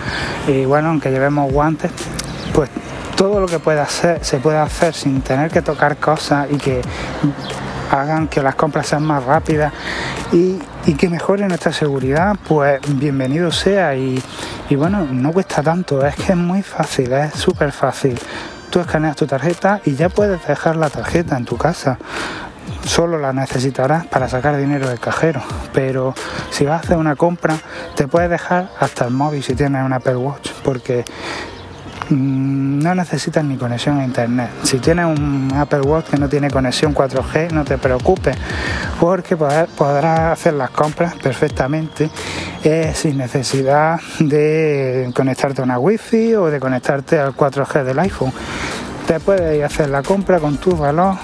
y 0.48 0.64
bueno, 0.64 0.88
aunque 0.88 1.10
llevemos 1.10 1.52
guantes, 1.52 1.92
pues 2.52 2.70
todo 3.16 3.40
lo 3.40 3.46
que 3.46 3.60
pueda 3.60 3.82
hacer 3.82 4.24
se 4.24 4.38
puede 4.38 4.58
hacer 4.58 4.94
sin 4.94 5.20
tener 5.20 5.50
que 5.50 5.62
tocar 5.62 5.96
cosas 5.98 6.48
y 6.50 6.56
que 6.56 6.80
hagan 7.92 8.28
que 8.28 8.42
las 8.42 8.54
compras 8.54 8.86
sean 8.86 9.04
más 9.04 9.24
rápidas 9.24 9.72
y, 10.32 10.58
que 10.94 11.08
mejore 11.08 11.46
nuestra 11.46 11.72
seguridad, 11.72 12.36
pues 12.46 12.80
bienvenido 12.88 13.50
sea 13.50 13.94
y, 13.94 14.22
y 14.68 14.74
bueno, 14.76 15.06
no 15.10 15.32
cuesta 15.32 15.62
tanto, 15.62 16.04
es 16.04 16.14
que 16.16 16.32
es 16.32 16.36
muy 16.36 16.62
fácil, 16.62 17.12
es 17.12 17.34
súper 17.34 17.72
fácil 17.72 18.18
tú 18.72 18.80
escaneas 18.80 19.16
tu 19.16 19.26
tarjeta 19.26 19.82
y 19.84 19.96
ya 19.96 20.08
puedes 20.08 20.44
dejar 20.46 20.76
la 20.76 20.88
tarjeta 20.88 21.36
en 21.36 21.44
tu 21.44 21.58
casa. 21.58 21.98
Solo 22.86 23.18
la 23.18 23.32
necesitarás 23.34 24.06
para 24.06 24.28
sacar 24.28 24.56
dinero 24.56 24.88
del 24.88 24.98
cajero, 24.98 25.42
pero 25.74 26.14
si 26.50 26.64
vas 26.64 26.80
a 26.80 26.84
hacer 26.84 26.96
una 26.96 27.14
compra 27.14 27.56
te 27.94 28.08
puedes 28.08 28.30
dejar 28.30 28.70
hasta 28.80 29.04
el 29.04 29.10
móvil 29.10 29.42
si 29.42 29.54
tienes 29.54 29.84
un 29.84 29.92
Apple 29.92 30.16
Watch, 30.16 30.50
porque 30.64 31.04
no 32.16 32.94
necesitas 32.94 33.44
ni 33.44 33.56
conexión 33.56 33.98
a 33.98 34.04
internet. 34.04 34.50
Si 34.62 34.78
tienes 34.78 35.06
un 35.06 35.52
Apple 35.54 35.80
Watch 35.80 36.10
que 36.10 36.16
no 36.16 36.28
tiene 36.28 36.50
conexión 36.50 36.94
4G, 36.94 37.50
no 37.50 37.64
te 37.64 37.78
preocupes, 37.78 38.36
porque 39.00 39.36
podrás 39.36 40.32
hacer 40.32 40.54
las 40.54 40.70
compras 40.70 41.14
perfectamente 41.14 42.10
eh, 42.64 42.92
sin 42.94 43.18
necesidad 43.18 44.00
de 44.18 45.10
conectarte 45.14 45.60
a 45.62 45.64
una 45.64 45.78
Wi-Fi 45.78 46.34
o 46.34 46.46
de 46.46 46.60
conectarte 46.60 47.18
al 47.18 47.34
4G 47.34 47.84
del 47.84 47.98
iPhone. 47.98 48.32
Te 49.06 49.20
puedes 49.20 49.62
hacer 49.64 49.88
la 49.88 50.02
compra 50.02 50.38
con 50.38 50.58
tu 50.58 50.76
reloj 50.76 51.16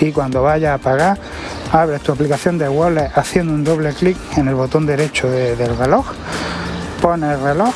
y 0.00 0.12
cuando 0.12 0.42
vayas 0.42 0.74
a 0.74 0.78
pagar 0.78 1.18
abres 1.72 2.00
tu 2.02 2.12
aplicación 2.12 2.58
de 2.58 2.68
wallet 2.68 3.10
haciendo 3.14 3.52
un 3.52 3.62
doble 3.62 3.92
clic 3.92 4.16
en 4.36 4.48
el 4.48 4.54
botón 4.54 4.86
derecho 4.86 5.30
del 5.30 5.76
reloj, 5.76 6.06
pones 7.00 7.38
el 7.38 7.42
reloj 7.42 7.74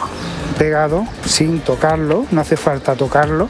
pegado 0.55 1.07
sin 1.27 1.61
tocarlo, 1.61 2.27
no 2.31 2.41
hace 2.41 2.57
falta 2.57 2.95
tocarlo 2.95 3.49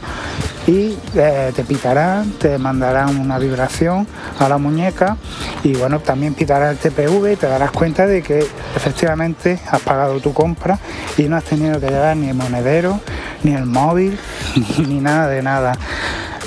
y 0.67 0.97
eh, 1.15 1.51
te 1.55 1.63
pitarán, 1.63 2.31
te 2.31 2.57
mandarán 2.57 3.19
una 3.19 3.37
vibración 3.37 4.07
a 4.39 4.49
la 4.49 4.57
muñeca 4.57 5.17
y 5.63 5.75
bueno, 5.75 5.99
también 5.99 6.33
pitará 6.33 6.71
el 6.71 6.77
TPV 6.77 7.33
y 7.33 7.35
te 7.35 7.47
darás 7.47 7.71
cuenta 7.71 8.07
de 8.07 8.21
que 8.21 8.39
efectivamente 8.75 9.59
has 9.69 9.81
pagado 9.81 10.19
tu 10.19 10.33
compra 10.33 10.79
y 11.17 11.23
no 11.23 11.35
has 11.35 11.43
tenido 11.43 11.79
que 11.79 11.87
llevar 11.87 12.17
ni 12.17 12.29
el 12.29 12.35
monedero, 12.35 12.99
ni 13.43 13.53
el 13.53 13.65
móvil, 13.65 14.17
ni 14.87 14.99
nada 14.99 15.27
de 15.27 15.41
nada. 15.43 15.77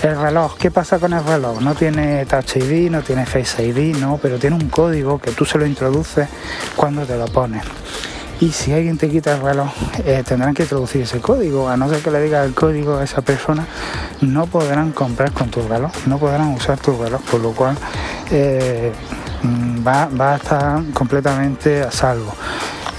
El 0.03 0.17
reloj, 0.17 0.57
¿qué 0.59 0.71
pasa 0.71 1.01
con 1.01 1.13
el 1.13 1.25
reloj? 1.25 1.61
No 1.61 1.75
tiene 1.75 2.25
Touch 2.27 2.57
ID, 2.57 2.89
no 2.89 3.03
tiene 3.03 3.27
Face 3.27 3.65
ID, 3.65 3.97
no, 3.97 4.19
pero 4.23 4.39
tiene 4.39 4.55
un 4.55 4.69
código 4.69 5.21
que 5.21 5.33
tú 5.33 5.45
se 5.45 5.59
lo 5.59 5.67
introduces 5.67 6.29
cuando 6.77 7.05
te 7.05 7.17
lo 7.17 7.27
pones 7.27 7.65
y 8.41 8.53
si 8.53 8.73
alguien 8.73 8.97
te 8.97 9.09
quita 9.09 9.35
el 9.35 9.43
reloj 9.43 9.69
eh, 10.05 10.23
tendrán 10.27 10.55
que 10.55 10.63
introducir 10.63 11.03
ese 11.03 11.21
código. 11.21 11.69
A 11.69 11.77
no 11.77 11.89
ser 11.89 12.03
que 12.03 12.11
le 12.11 12.23
diga 12.23 12.45
el 12.45 12.55
código 12.55 12.97
a 12.97 13.05
esa 13.05 13.23
persona 13.23 13.67
no 14.21 14.47
podrán 14.47 14.93
comprar 14.93 15.33
con 15.33 15.51
tu 15.51 15.67
reloj 15.67 15.93
no 16.07 16.19
podrán 16.19 16.49
usar 16.55 16.79
tu 16.79 17.01
reloj 17.03 17.21
por 17.31 17.41
lo 17.41 17.53
cual 17.53 17.77
eh, 18.31 18.93
mm, 19.43 19.87
va, 19.87 20.09
va, 20.09 20.35
a 20.35 20.37
estar 20.37 20.83
completamente 20.93 21.83
a 21.83 21.91
salvo. 21.91 22.35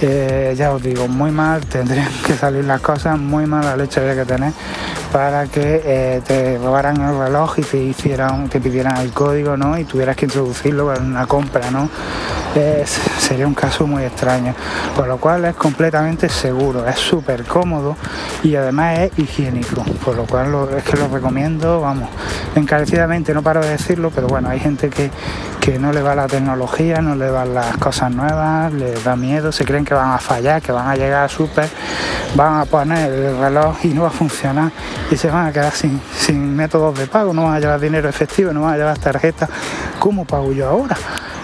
Eh, 0.02 0.54
ya 0.56 0.72
os 0.72 0.82
digo, 0.82 1.08
muy 1.08 1.30
mal 1.30 1.64
tendrían 1.66 2.08
que 2.26 2.34
salir 2.34 2.64
las 2.64 2.80
cosas, 2.80 3.18
muy 3.18 3.46
mala 3.46 3.76
leche 3.76 4.00
había 4.00 4.14
que 4.14 4.24
tener 4.24 4.52
para 5.12 5.46
que 5.46 6.22
te 6.26 6.58
robaran 6.58 7.00
el 7.00 7.18
reloj 7.18 7.58
y 7.58 7.62
te 7.62 7.78
hicieran, 7.78 8.48
te 8.48 8.60
pidieran 8.60 8.96
el 8.98 9.12
código, 9.12 9.56
¿no? 9.56 9.78
Y 9.78 9.84
tuvieras 9.84 10.16
que 10.16 10.26
introducirlo 10.26 10.94
en 10.94 11.04
una 11.04 11.26
compra, 11.26 11.70
¿no? 11.70 11.88
sería 13.18 13.46
un 13.46 13.54
caso 13.54 13.86
muy 13.86 14.02
extraño. 14.02 14.54
Por 14.96 15.06
lo 15.06 15.18
cual 15.18 15.44
es 15.44 15.54
completamente 15.54 16.28
seguro, 16.28 16.86
es 16.86 16.96
súper 16.96 17.44
cómodo 17.44 17.96
y 18.42 18.56
además 18.56 18.98
es 18.98 19.18
higiénico. 19.18 19.84
Por 20.04 20.16
lo 20.16 20.24
cual 20.24 20.52
es 20.76 20.82
que 20.82 20.96
lo 20.96 21.08
recomiendo, 21.08 21.80
vamos, 21.80 22.08
encarecidamente, 22.54 23.32
no 23.34 23.42
paro 23.42 23.60
de 23.60 23.70
decirlo, 23.70 24.10
pero 24.12 24.26
bueno, 24.26 24.48
hay 24.48 24.58
gente 24.58 24.90
que, 24.90 25.10
que 25.60 25.78
no 25.78 25.92
le 25.92 26.02
va 26.02 26.14
la 26.14 26.26
tecnología, 26.26 27.00
no 27.00 27.14
le 27.14 27.30
van 27.30 27.54
las 27.54 27.76
cosas 27.76 28.10
nuevas, 28.10 28.72
les 28.72 29.04
da 29.04 29.16
miedo, 29.16 29.52
se 29.52 29.64
creen 29.64 29.84
que 29.84 29.94
van 29.94 30.12
a 30.12 30.18
fallar, 30.18 30.60
que 30.60 30.72
van 30.72 30.88
a 30.88 30.96
llegar 30.96 31.24
a 31.24 31.28
súper, 31.28 31.68
van 32.34 32.60
a 32.60 32.64
poner 32.64 33.12
el 33.12 33.38
reloj 33.38 33.76
y 33.84 33.88
no 33.88 34.02
va 34.02 34.08
a 34.08 34.12
funcionar 34.12 34.72
y 35.10 35.16
se 35.16 35.30
van 35.30 35.46
a 35.46 35.52
quedar 35.52 35.72
sin, 35.72 36.00
sin 36.18 36.56
métodos 36.56 36.98
de 36.98 37.06
pago, 37.06 37.32
no 37.32 37.44
van 37.44 37.54
a 37.54 37.60
llevar 37.60 37.80
dinero 37.80 38.08
efectivo, 38.08 38.52
no 38.52 38.62
van 38.62 38.74
a 38.74 38.76
llevar 38.76 38.98
tarjeta. 38.98 39.48
¿Cómo 39.98 40.24
pago 40.24 40.52
yo 40.52 40.68
ahora? 40.68 40.96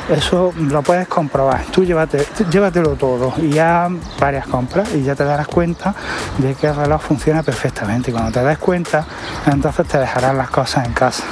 Eso 0.08 0.52
lo 0.56 0.82
puedes 0.82 1.08
comprobar. 1.08 1.64
Tú 1.72 1.84
llévate, 1.84 2.24
llévatelo 2.48 2.90
todo 2.90 3.34
y 3.38 3.50
ya 3.50 3.88
varias 4.20 4.46
compras 4.46 4.94
y 4.94 5.02
ya 5.02 5.16
te 5.16 5.24
darás 5.24 5.48
cuenta 5.48 5.94
de 6.38 6.54
que 6.54 6.68
el 6.68 6.76
reloj 6.76 7.02
funciona 7.02 7.42
perfectamente. 7.42 8.10
Y 8.10 8.14
cuando 8.14 8.30
te 8.30 8.44
des 8.44 8.58
cuenta, 8.58 9.04
entonces 9.46 9.86
te 9.88 9.98
dejarán 9.98 10.38
las 10.38 10.50
cosas 10.50 10.86
en 10.86 10.92
casa. 10.92 11.24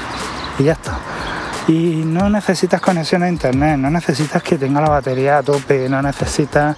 Y 0.59 0.64
ya 0.64 0.73
está. 0.73 0.99
Y 1.69 2.02
no 2.04 2.28
necesitas 2.28 2.81
conexión 2.81 3.23
a 3.23 3.28
internet, 3.28 3.78
no 3.78 3.90
necesitas 3.90 4.43
que 4.43 4.59
tenga 4.59 4.81
la 4.81 4.90
batería 4.90 5.38
a 5.38 5.43
tope, 5.43 5.88
no 5.88 6.02
necesitas 6.02 6.76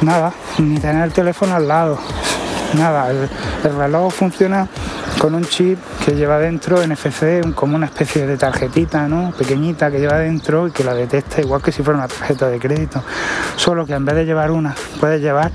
nada, 0.00 0.32
ni 0.58 0.78
tener 0.80 1.04
el 1.04 1.12
teléfono 1.12 1.54
al 1.54 1.68
lado. 1.68 1.98
Nada, 2.76 3.10
el 3.10 3.76
reloj 3.76 4.12
funciona 4.12 4.68
con 5.18 5.34
un 5.34 5.44
chip 5.44 5.78
que 6.04 6.12
lleva 6.12 6.38
dentro 6.38 6.84
NFC, 6.86 7.54
como 7.54 7.76
una 7.76 7.86
especie 7.86 8.26
de 8.26 8.36
tarjetita, 8.36 9.08
¿no? 9.08 9.32
Pequeñita 9.32 9.90
que 9.90 9.98
lleva 9.98 10.18
dentro 10.18 10.68
y 10.68 10.70
que 10.70 10.84
la 10.84 10.94
detecta 10.94 11.40
igual 11.40 11.62
que 11.62 11.72
si 11.72 11.82
fuera 11.82 11.98
una 11.98 12.08
tarjeta 12.08 12.48
de 12.48 12.58
crédito. 12.58 13.02
Solo 13.56 13.86
que 13.86 13.94
en 13.94 14.04
vez 14.04 14.16
de 14.16 14.26
llevar 14.26 14.50
una, 14.50 14.74
puedes 15.00 15.20
llevar 15.20 15.50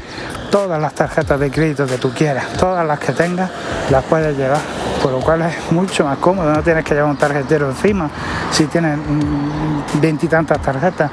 todas 0.49 0.81
las 0.81 0.93
tarjetas 0.93 1.39
de 1.39 1.51
crédito 1.51 1.85
que 1.85 1.97
tú 1.97 2.11
quieras, 2.11 2.47
todas 2.53 2.85
las 2.85 2.99
que 2.99 3.11
tengas, 3.11 3.51
las 3.91 4.03
puedes 4.05 4.35
llevar. 4.37 4.61
Por 5.03 5.11
lo 5.11 5.19
cual 5.19 5.43
es 5.43 5.71
mucho 5.71 6.03
más 6.03 6.17
cómodo, 6.17 6.51
no 6.51 6.63
tienes 6.63 6.83
que 6.83 6.93
llevar 6.93 7.11
un 7.11 7.17
tarjetero 7.17 7.69
encima 7.69 8.09
si 8.51 8.65
tienes 8.65 8.97
mm, 8.97 10.01
veintitantas 10.01 10.61
tarjetas 10.61 11.11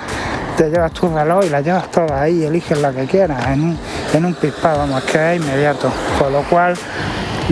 te 0.57 0.71
llevas 0.71 0.93
tu 0.93 1.15
reloj 1.15 1.45
y 1.45 1.51
las 1.51 1.65
llevas 1.65 1.91
todas 1.91 2.13
ahí, 2.13 2.45
eliges 2.45 2.79
la 2.79 2.93
que 2.93 3.07
quieras, 3.07 3.47
en 3.49 3.63
un, 3.63 3.79
en 4.15 4.25
un 4.25 4.37
vamos, 4.63 5.03
que 5.05 5.35
es 5.35 5.43
inmediato. 5.43 5.91
Por 6.19 6.31
lo 6.31 6.43
cual, 6.43 6.75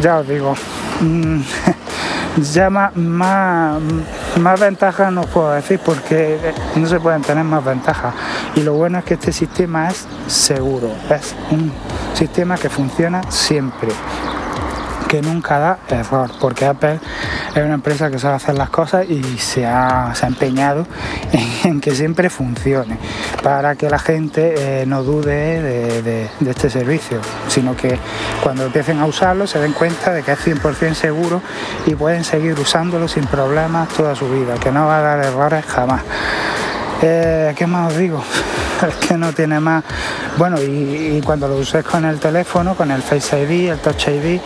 ya 0.00 0.18
os 0.18 0.28
digo, 0.28 0.54
Mm, 1.00 1.40
ya 2.52 2.70
más, 2.70 2.94
más, 2.96 4.60
ventajas 4.60 5.12
no 5.12 5.22
puedo 5.22 5.50
decir 5.52 5.80
porque 5.84 6.38
no 6.76 6.86
se 6.86 7.00
pueden 7.00 7.22
tener 7.22 7.44
más 7.44 7.64
ventajas. 7.64 8.14
Y 8.54 8.60
lo 8.60 8.74
bueno 8.74 8.98
es 8.98 9.04
que 9.04 9.14
este 9.14 9.32
sistema 9.32 9.88
es 9.88 10.06
seguro, 10.26 10.90
es 11.10 11.34
un 11.50 11.72
sistema 12.14 12.56
que 12.56 12.68
funciona 12.68 13.22
siempre 13.30 13.90
que 15.08 15.20
nunca 15.20 15.58
da 15.58 15.78
error, 15.88 16.30
porque 16.40 16.66
Apple 16.66 16.98
es 17.54 17.64
una 17.64 17.74
empresa 17.74 18.10
que 18.10 18.18
sabe 18.18 18.34
hacer 18.34 18.58
las 18.58 18.68
cosas 18.68 19.08
y 19.08 19.22
se 19.38 19.64
ha, 19.64 20.12
empeñado 20.22 20.86
en, 21.64 21.80
que 21.80 21.94
siempre 21.94 22.28
funcione, 22.28 22.98
para 23.42 23.76
que 23.76 23.88
la 23.88 23.98
gente 23.98 24.82
eh, 24.82 24.86
no 24.86 25.04
dude 25.04 25.62
de, 26.02 26.30
este 26.48 26.68
servicio, 26.68 27.20
sino 27.48 27.76
que 27.76 27.98
cuando 28.42 28.64
empiecen 28.64 28.98
a 28.98 29.06
usarlo 29.06 29.46
se 29.46 29.60
den 29.60 29.72
cuenta 29.72 30.12
de 30.12 30.22
que 30.22 30.32
es 30.32 30.46
100% 30.46 30.94
seguro 30.94 31.40
y 31.86 31.94
pueden 31.94 32.24
seguir 32.24 32.58
usándolo 32.58 33.06
sin 33.06 33.26
problemas 33.26 33.88
toda 33.90 34.14
su 34.14 34.28
vida, 34.28 34.54
que 34.54 34.72
no 34.72 34.86
va 34.86 34.98
a 34.98 35.02
dar 35.02 35.24
errores 35.24 35.64
jamás. 35.64 36.02
Eh, 37.02 37.54
¿Qué 37.56 37.66
más 37.66 37.92
os 37.92 37.98
digo? 37.98 38.22
es 38.88 38.94
que 39.06 39.16
no 39.16 39.32
tiene 39.32 39.60
más. 39.60 39.84
Bueno, 40.36 40.60
y, 40.60 41.20
cuando 41.24 41.46
lo 41.46 41.56
uses 41.56 41.84
con 41.84 42.04
el 42.04 42.18
teléfono, 42.18 42.74
con 42.74 42.90
el 42.90 43.02
Face 43.02 43.40
ID, 43.42 43.70
el 43.70 43.78
Touch 43.78 44.08
ID, 44.08 44.40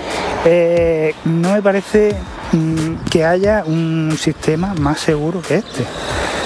eh, 0.44 1.14
no 1.24 1.52
me 1.52 1.62
parece 1.62 2.14
que 3.11 3.24
haya 3.24 3.64
un 3.66 4.16
sistema 4.18 4.74
más 4.74 5.00
seguro 5.00 5.42
que 5.42 5.56
este 5.56 5.84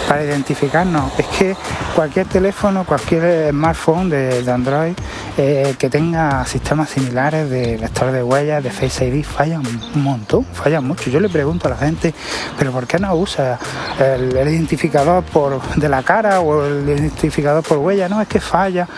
para 0.09 0.25
identificarnos. 0.25 1.19
Es 1.19 1.27
que 1.27 1.57
cualquier 1.95 2.27
teléfono, 2.27 2.85
cualquier 2.85 3.51
smartphone 3.51 4.09
de, 4.11 4.51
Android 4.51 4.93
eh, 5.37 5.75
que 5.79 5.89
tenga 5.89 6.45
sistemas 6.47 6.91
similares 6.91 7.49
de 7.49 7.79
lector 7.79 8.13
de 8.13 8.23
huellas, 8.23 8.63
de 8.63 8.71
Face 8.71 9.07
ID, 9.07 9.25
fallan 9.25 9.63
un 9.95 10.03
montón, 10.03 10.45
fallan 10.45 10.87
mucho. 10.87 11.11
Yo 11.11 11.21
le 11.21 11.29
pregunto 11.29 11.69
a 11.69 11.71
la 11.71 11.77
gente, 11.77 12.15
¿pero 12.59 12.73
por 12.73 12.87
qué 12.87 12.99
no 12.99 13.15
usa 13.15 13.59
el, 13.99 14.33
identificador 14.33 15.25
por, 15.25 15.61
de 15.77 15.89
la 15.89 16.03
cara 16.03 16.41
o 16.41 16.65
el 16.65 16.89
identificador 16.89 17.63
por 17.63 17.79
huella? 17.79 18.09
No, 18.09 18.21
es 18.21 18.29
que 18.29 18.41
falla. 18.41 18.89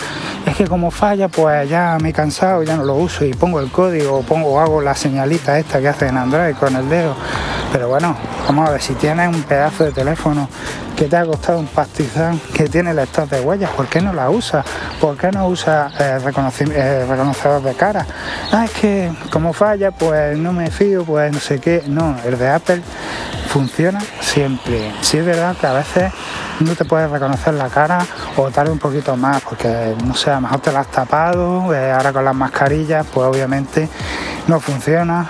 Es 0.47 0.57
que 0.57 0.67
como 0.67 0.91
falla, 0.91 1.29
pues 1.29 1.69
ya 1.69 1.97
me 2.01 2.11
he 2.11 2.13
cansado, 2.13 2.63
ya 2.63 2.77
no 2.77 2.85
lo 2.85 2.95
uso 2.97 3.25
y 3.25 3.33
pongo 3.33 3.61
el 3.61 3.71
código 3.71 4.19
o 4.19 4.23
pongo 4.23 4.61
hago 4.61 4.81
la 4.81 4.95
señalita 4.95 5.59
esta 5.59 5.81
que 5.81 5.89
hace 5.89 6.07
en 6.09 6.19
Android 6.19 6.55
con 6.55 6.77
el 6.77 6.89
dedo. 6.89 7.15
Pero 7.73 7.89
bueno, 7.89 8.17
vamos 8.47 8.69
a 8.69 8.73
ver, 8.73 8.83
si 8.83 8.95
tienes 8.95 9.35
un 9.35 9.43
pedazo 9.43 9.85
de 9.85 9.93
teléfono 9.93 10.49
que 10.97 11.07
te 11.07 11.17
ha 11.17 11.25
costado 11.25 11.59
un 11.59 11.67
pastizán, 11.67 12.41
que 12.53 12.69
tiene 12.69 12.95
lector 12.95 13.29
de 13.29 13.41
huellas, 13.41 13.71
¿por 13.71 13.87
qué 13.87 14.01
no 14.01 14.13
la 14.13 14.31
usa? 14.31 14.65
¿Por 15.01 15.17
qué 15.17 15.31
no 15.31 15.49
usa 15.49 15.91
eh, 15.99 16.19
eh, 16.21 17.07
reconocedor 17.07 17.63
de 17.63 17.75
cara? 17.75 18.07
Ah, 18.53 18.65
es 18.65 18.71
que 18.73 19.13
como 19.31 19.53
falla, 19.53 19.91
pues 19.91 20.39
no 20.39 20.53
me 20.53 20.71
fío, 20.71 21.05
pues 21.05 21.33
no 21.33 21.41
sé 21.41 21.59
qué. 21.59 21.83
No, 21.87 22.17
el 22.25 22.39
de 22.39 22.49
Apple 22.49 22.83
funciona 23.49 24.01
siempre. 24.21 24.93
Sí 25.01 25.19
es 25.19 25.25
verdad 25.27 25.57
que 25.57 25.67
a 25.67 25.73
veces 25.73 26.13
no 26.61 26.75
te 26.75 26.85
puedes 26.85 27.11
reconocer 27.11 27.55
la 27.55 27.69
cara 27.69 28.05
o 28.37 28.51
tarde 28.51 28.71
un 28.71 28.79
poquito 28.79 29.17
más, 29.17 29.43
porque 29.43 29.95
no 30.05 30.15
sé, 30.15 30.31
a 30.31 30.37
lo 30.37 30.43
mejor 30.43 30.61
te 30.61 30.73
la 30.73 30.81
has 30.81 30.89
tapado, 30.89 31.75
eh, 31.75 31.91
ahora 31.91 32.13
con 32.13 32.25
las 32.25 32.35
mascarillas, 32.35 33.07
pues 33.13 33.27
obviamente 33.27 33.89
no 34.47 34.61
funciona 34.61 35.29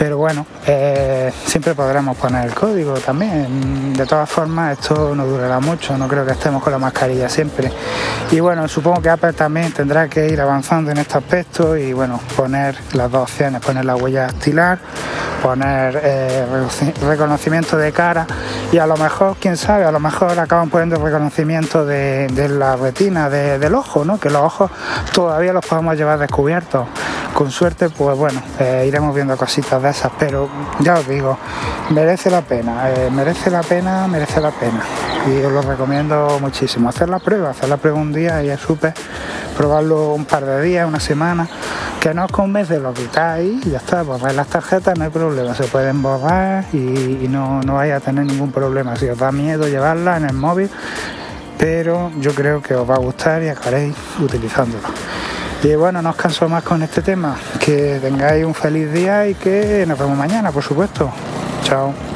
pero 0.00 0.16
bueno, 0.16 0.46
eh, 0.66 1.30
siempre 1.44 1.74
podremos 1.74 2.16
poner 2.16 2.46
el 2.46 2.54
código 2.54 2.94
también. 2.94 3.92
De 3.92 4.06
todas 4.06 4.30
formas, 4.30 4.78
esto 4.80 5.14
no 5.14 5.26
durará 5.26 5.60
mucho, 5.60 5.98
no 5.98 6.08
creo 6.08 6.24
que 6.24 6.32
estemos 6.32 6.62
con 6.62 6.72
la 6.72 6.78
mascarilla 6.78 7.28
siempre. 7.28 7.70
Y 8.30 8.40
bueno, 8.40 8.66
supongo 8.66 9.02
que 9.02 9.10
Apple 9.10 9.34
también 9.34 9.72
tendrá 9.72 10.08
que 10.08 10.26
ir 10.26 10.40
avanzando 10.40 10.90
en 10.90 10.96
este 10.96 11.18
aspecto 11.18 11.76
y 11.76 11.92
bueno, 11.92 12.18
poner 12.34 12.76
las 12.94 13.10
dos 13.10 13.24
opciones, 13.24 13.60
poner 13.60 13.84
la 13.84 13.94
huella 13.94 14.22
dactilar, 14.22 14.78
poner 15.42 16.00
eh, 16.02 16.46
reconocimiento 17.02 17.76
de 17.76 17.92
cara 17.92 18.26
y 18.72 18.78
a 18.78 18.86
lo 18.86 18.96
mejor, 18.96 19.36
quién 19.38 19.58
sabe, 19.58 19.84
a 19.84 19.92
lo 19.92 20.00
mejor 20.00 20.38
acaban 20.38 20.70
poniendo 20.70 20.96
reconocimiento 20.96 21.84
de, 21.84 22.48
la 22.48 22.74
retina 22.74 23.28
del 23.28 23.74
ojo, 23.74 24.06
¿no? 24.06 24.18
Que 24.18 24.30
los 24.30 24.40
ojos 24.40 24.70
todavía 25.12 25.52
los 25.52 25.66
podemos 25.66 25.94
llevar 25.94 26.18
descubiertos. 26.18 26.86
Con 27.34 27.50
suerte, 27.50 27.88
pues 27.88 28.16
bueno, 28.16 28.42
eh, 28.58 28.84
iremos 28.86 29.14
viendo 29.14 29.36
cositas 29.36 29.82
de 29.82 29.90
esas, 29.90 30.12
pero 30.18 30.48
ya 30.80 30.94
os 30.94 31.08
digo, 31.08 31.38
merece 31.90 32.30
la 32.30 32.42
pena, 32.42 32.90
eh, 32.90 33.10
merece 33.10 33.50
la 33.50 33.62
pena, 33.62 34.06
merece 34.08 34.40
la 34.40 34.50
pena. 34.50 34.82
Y 35.26 35.42
os 35.44 35.52
lo 35.52 35.62
recomiendo 35.62 36.38
muchísimo. 36.40 36.88
Hacer 36.88 37.08
la 37.08 37.18
prueba, 37.18 37.50
hacer 37.50 37.68
la 37.68 37.76
prueba 37.76 37.98
un 37.98 38.12
día 38.12 38.42
y 38.42 38.50
es 38.50 38.60
súper 38.60 38.94
probarlo 39.56 40.14
un 40.14 40.24
par 40.24 40.44
de 40.44 40.62
días, 40.62 40.88
una 40.88 41.00
semana, 41.00 41.48
que 42.00 42.14
no 42.14 42.24
os 42.24 42.32
convence, 42.32 42.78
lo 42.78 42.92
quitáis 42.94 43.64
y 43.66 43.70
ya 43.70 43.78
está, 43.78 44.02
borráis 44.02 44.34
las 44.34 44.46
tarjetas, 44.46 44.98
no 44.98 45.04
hay 45.04 45.10
problema, 45.10 45.54
se 45.54 45.64
pueden 45.64 46.00
borrar 46.00 46.64
y, 46.72 47.26
no, 47.28 47.60
no 47.62 47.74
vais 47.74 47.92
a 47.92 48.00
tener 48.00 48.24
ningún 48.24 48.52
problema. 48.52 48.96
Si 48.96 49.08
os 49.08 49.18
da 49.18 49.30
miedo 49.32 49.68
llevarla 49.68 50.16
en 50.16 50.24
el 50.24 50.34
móvil, 50.34 50.70
pero 51.58 52.10
yo 52.18 52.34
creo 52.34 52.62
que 52.62 52.74
os 52.74 52.88
va 52.88 52.94
a 52.94 52.98
gustar 52.98 53.42
y 53.42 53.48
acabaréis 53.48 53.94
utilizándolo. 54.18 54.88
Y 55.62 55.74
bueno, 55.74 56.00
no 56.00 56.10
os 56.10 56.16
canso 56.16 56.48
más 56.48 56.62
con 56.62 56.82
este 56.82 57.02
tema. 57.02 57.36
Que 57.58 57.98
tengáis 58.00 58.44
un 58.44 58.54
feliz 58.54 58.90
día 58.92 59.28
y 59.28 59.34
que 59.34 59.84
nos 59.86 59.98
vemos 59.98 60.16
mañana, 60.16 60.50
por 60.50 60.62
supuesto. 60.62 61.12
Chao. 61.64 62.09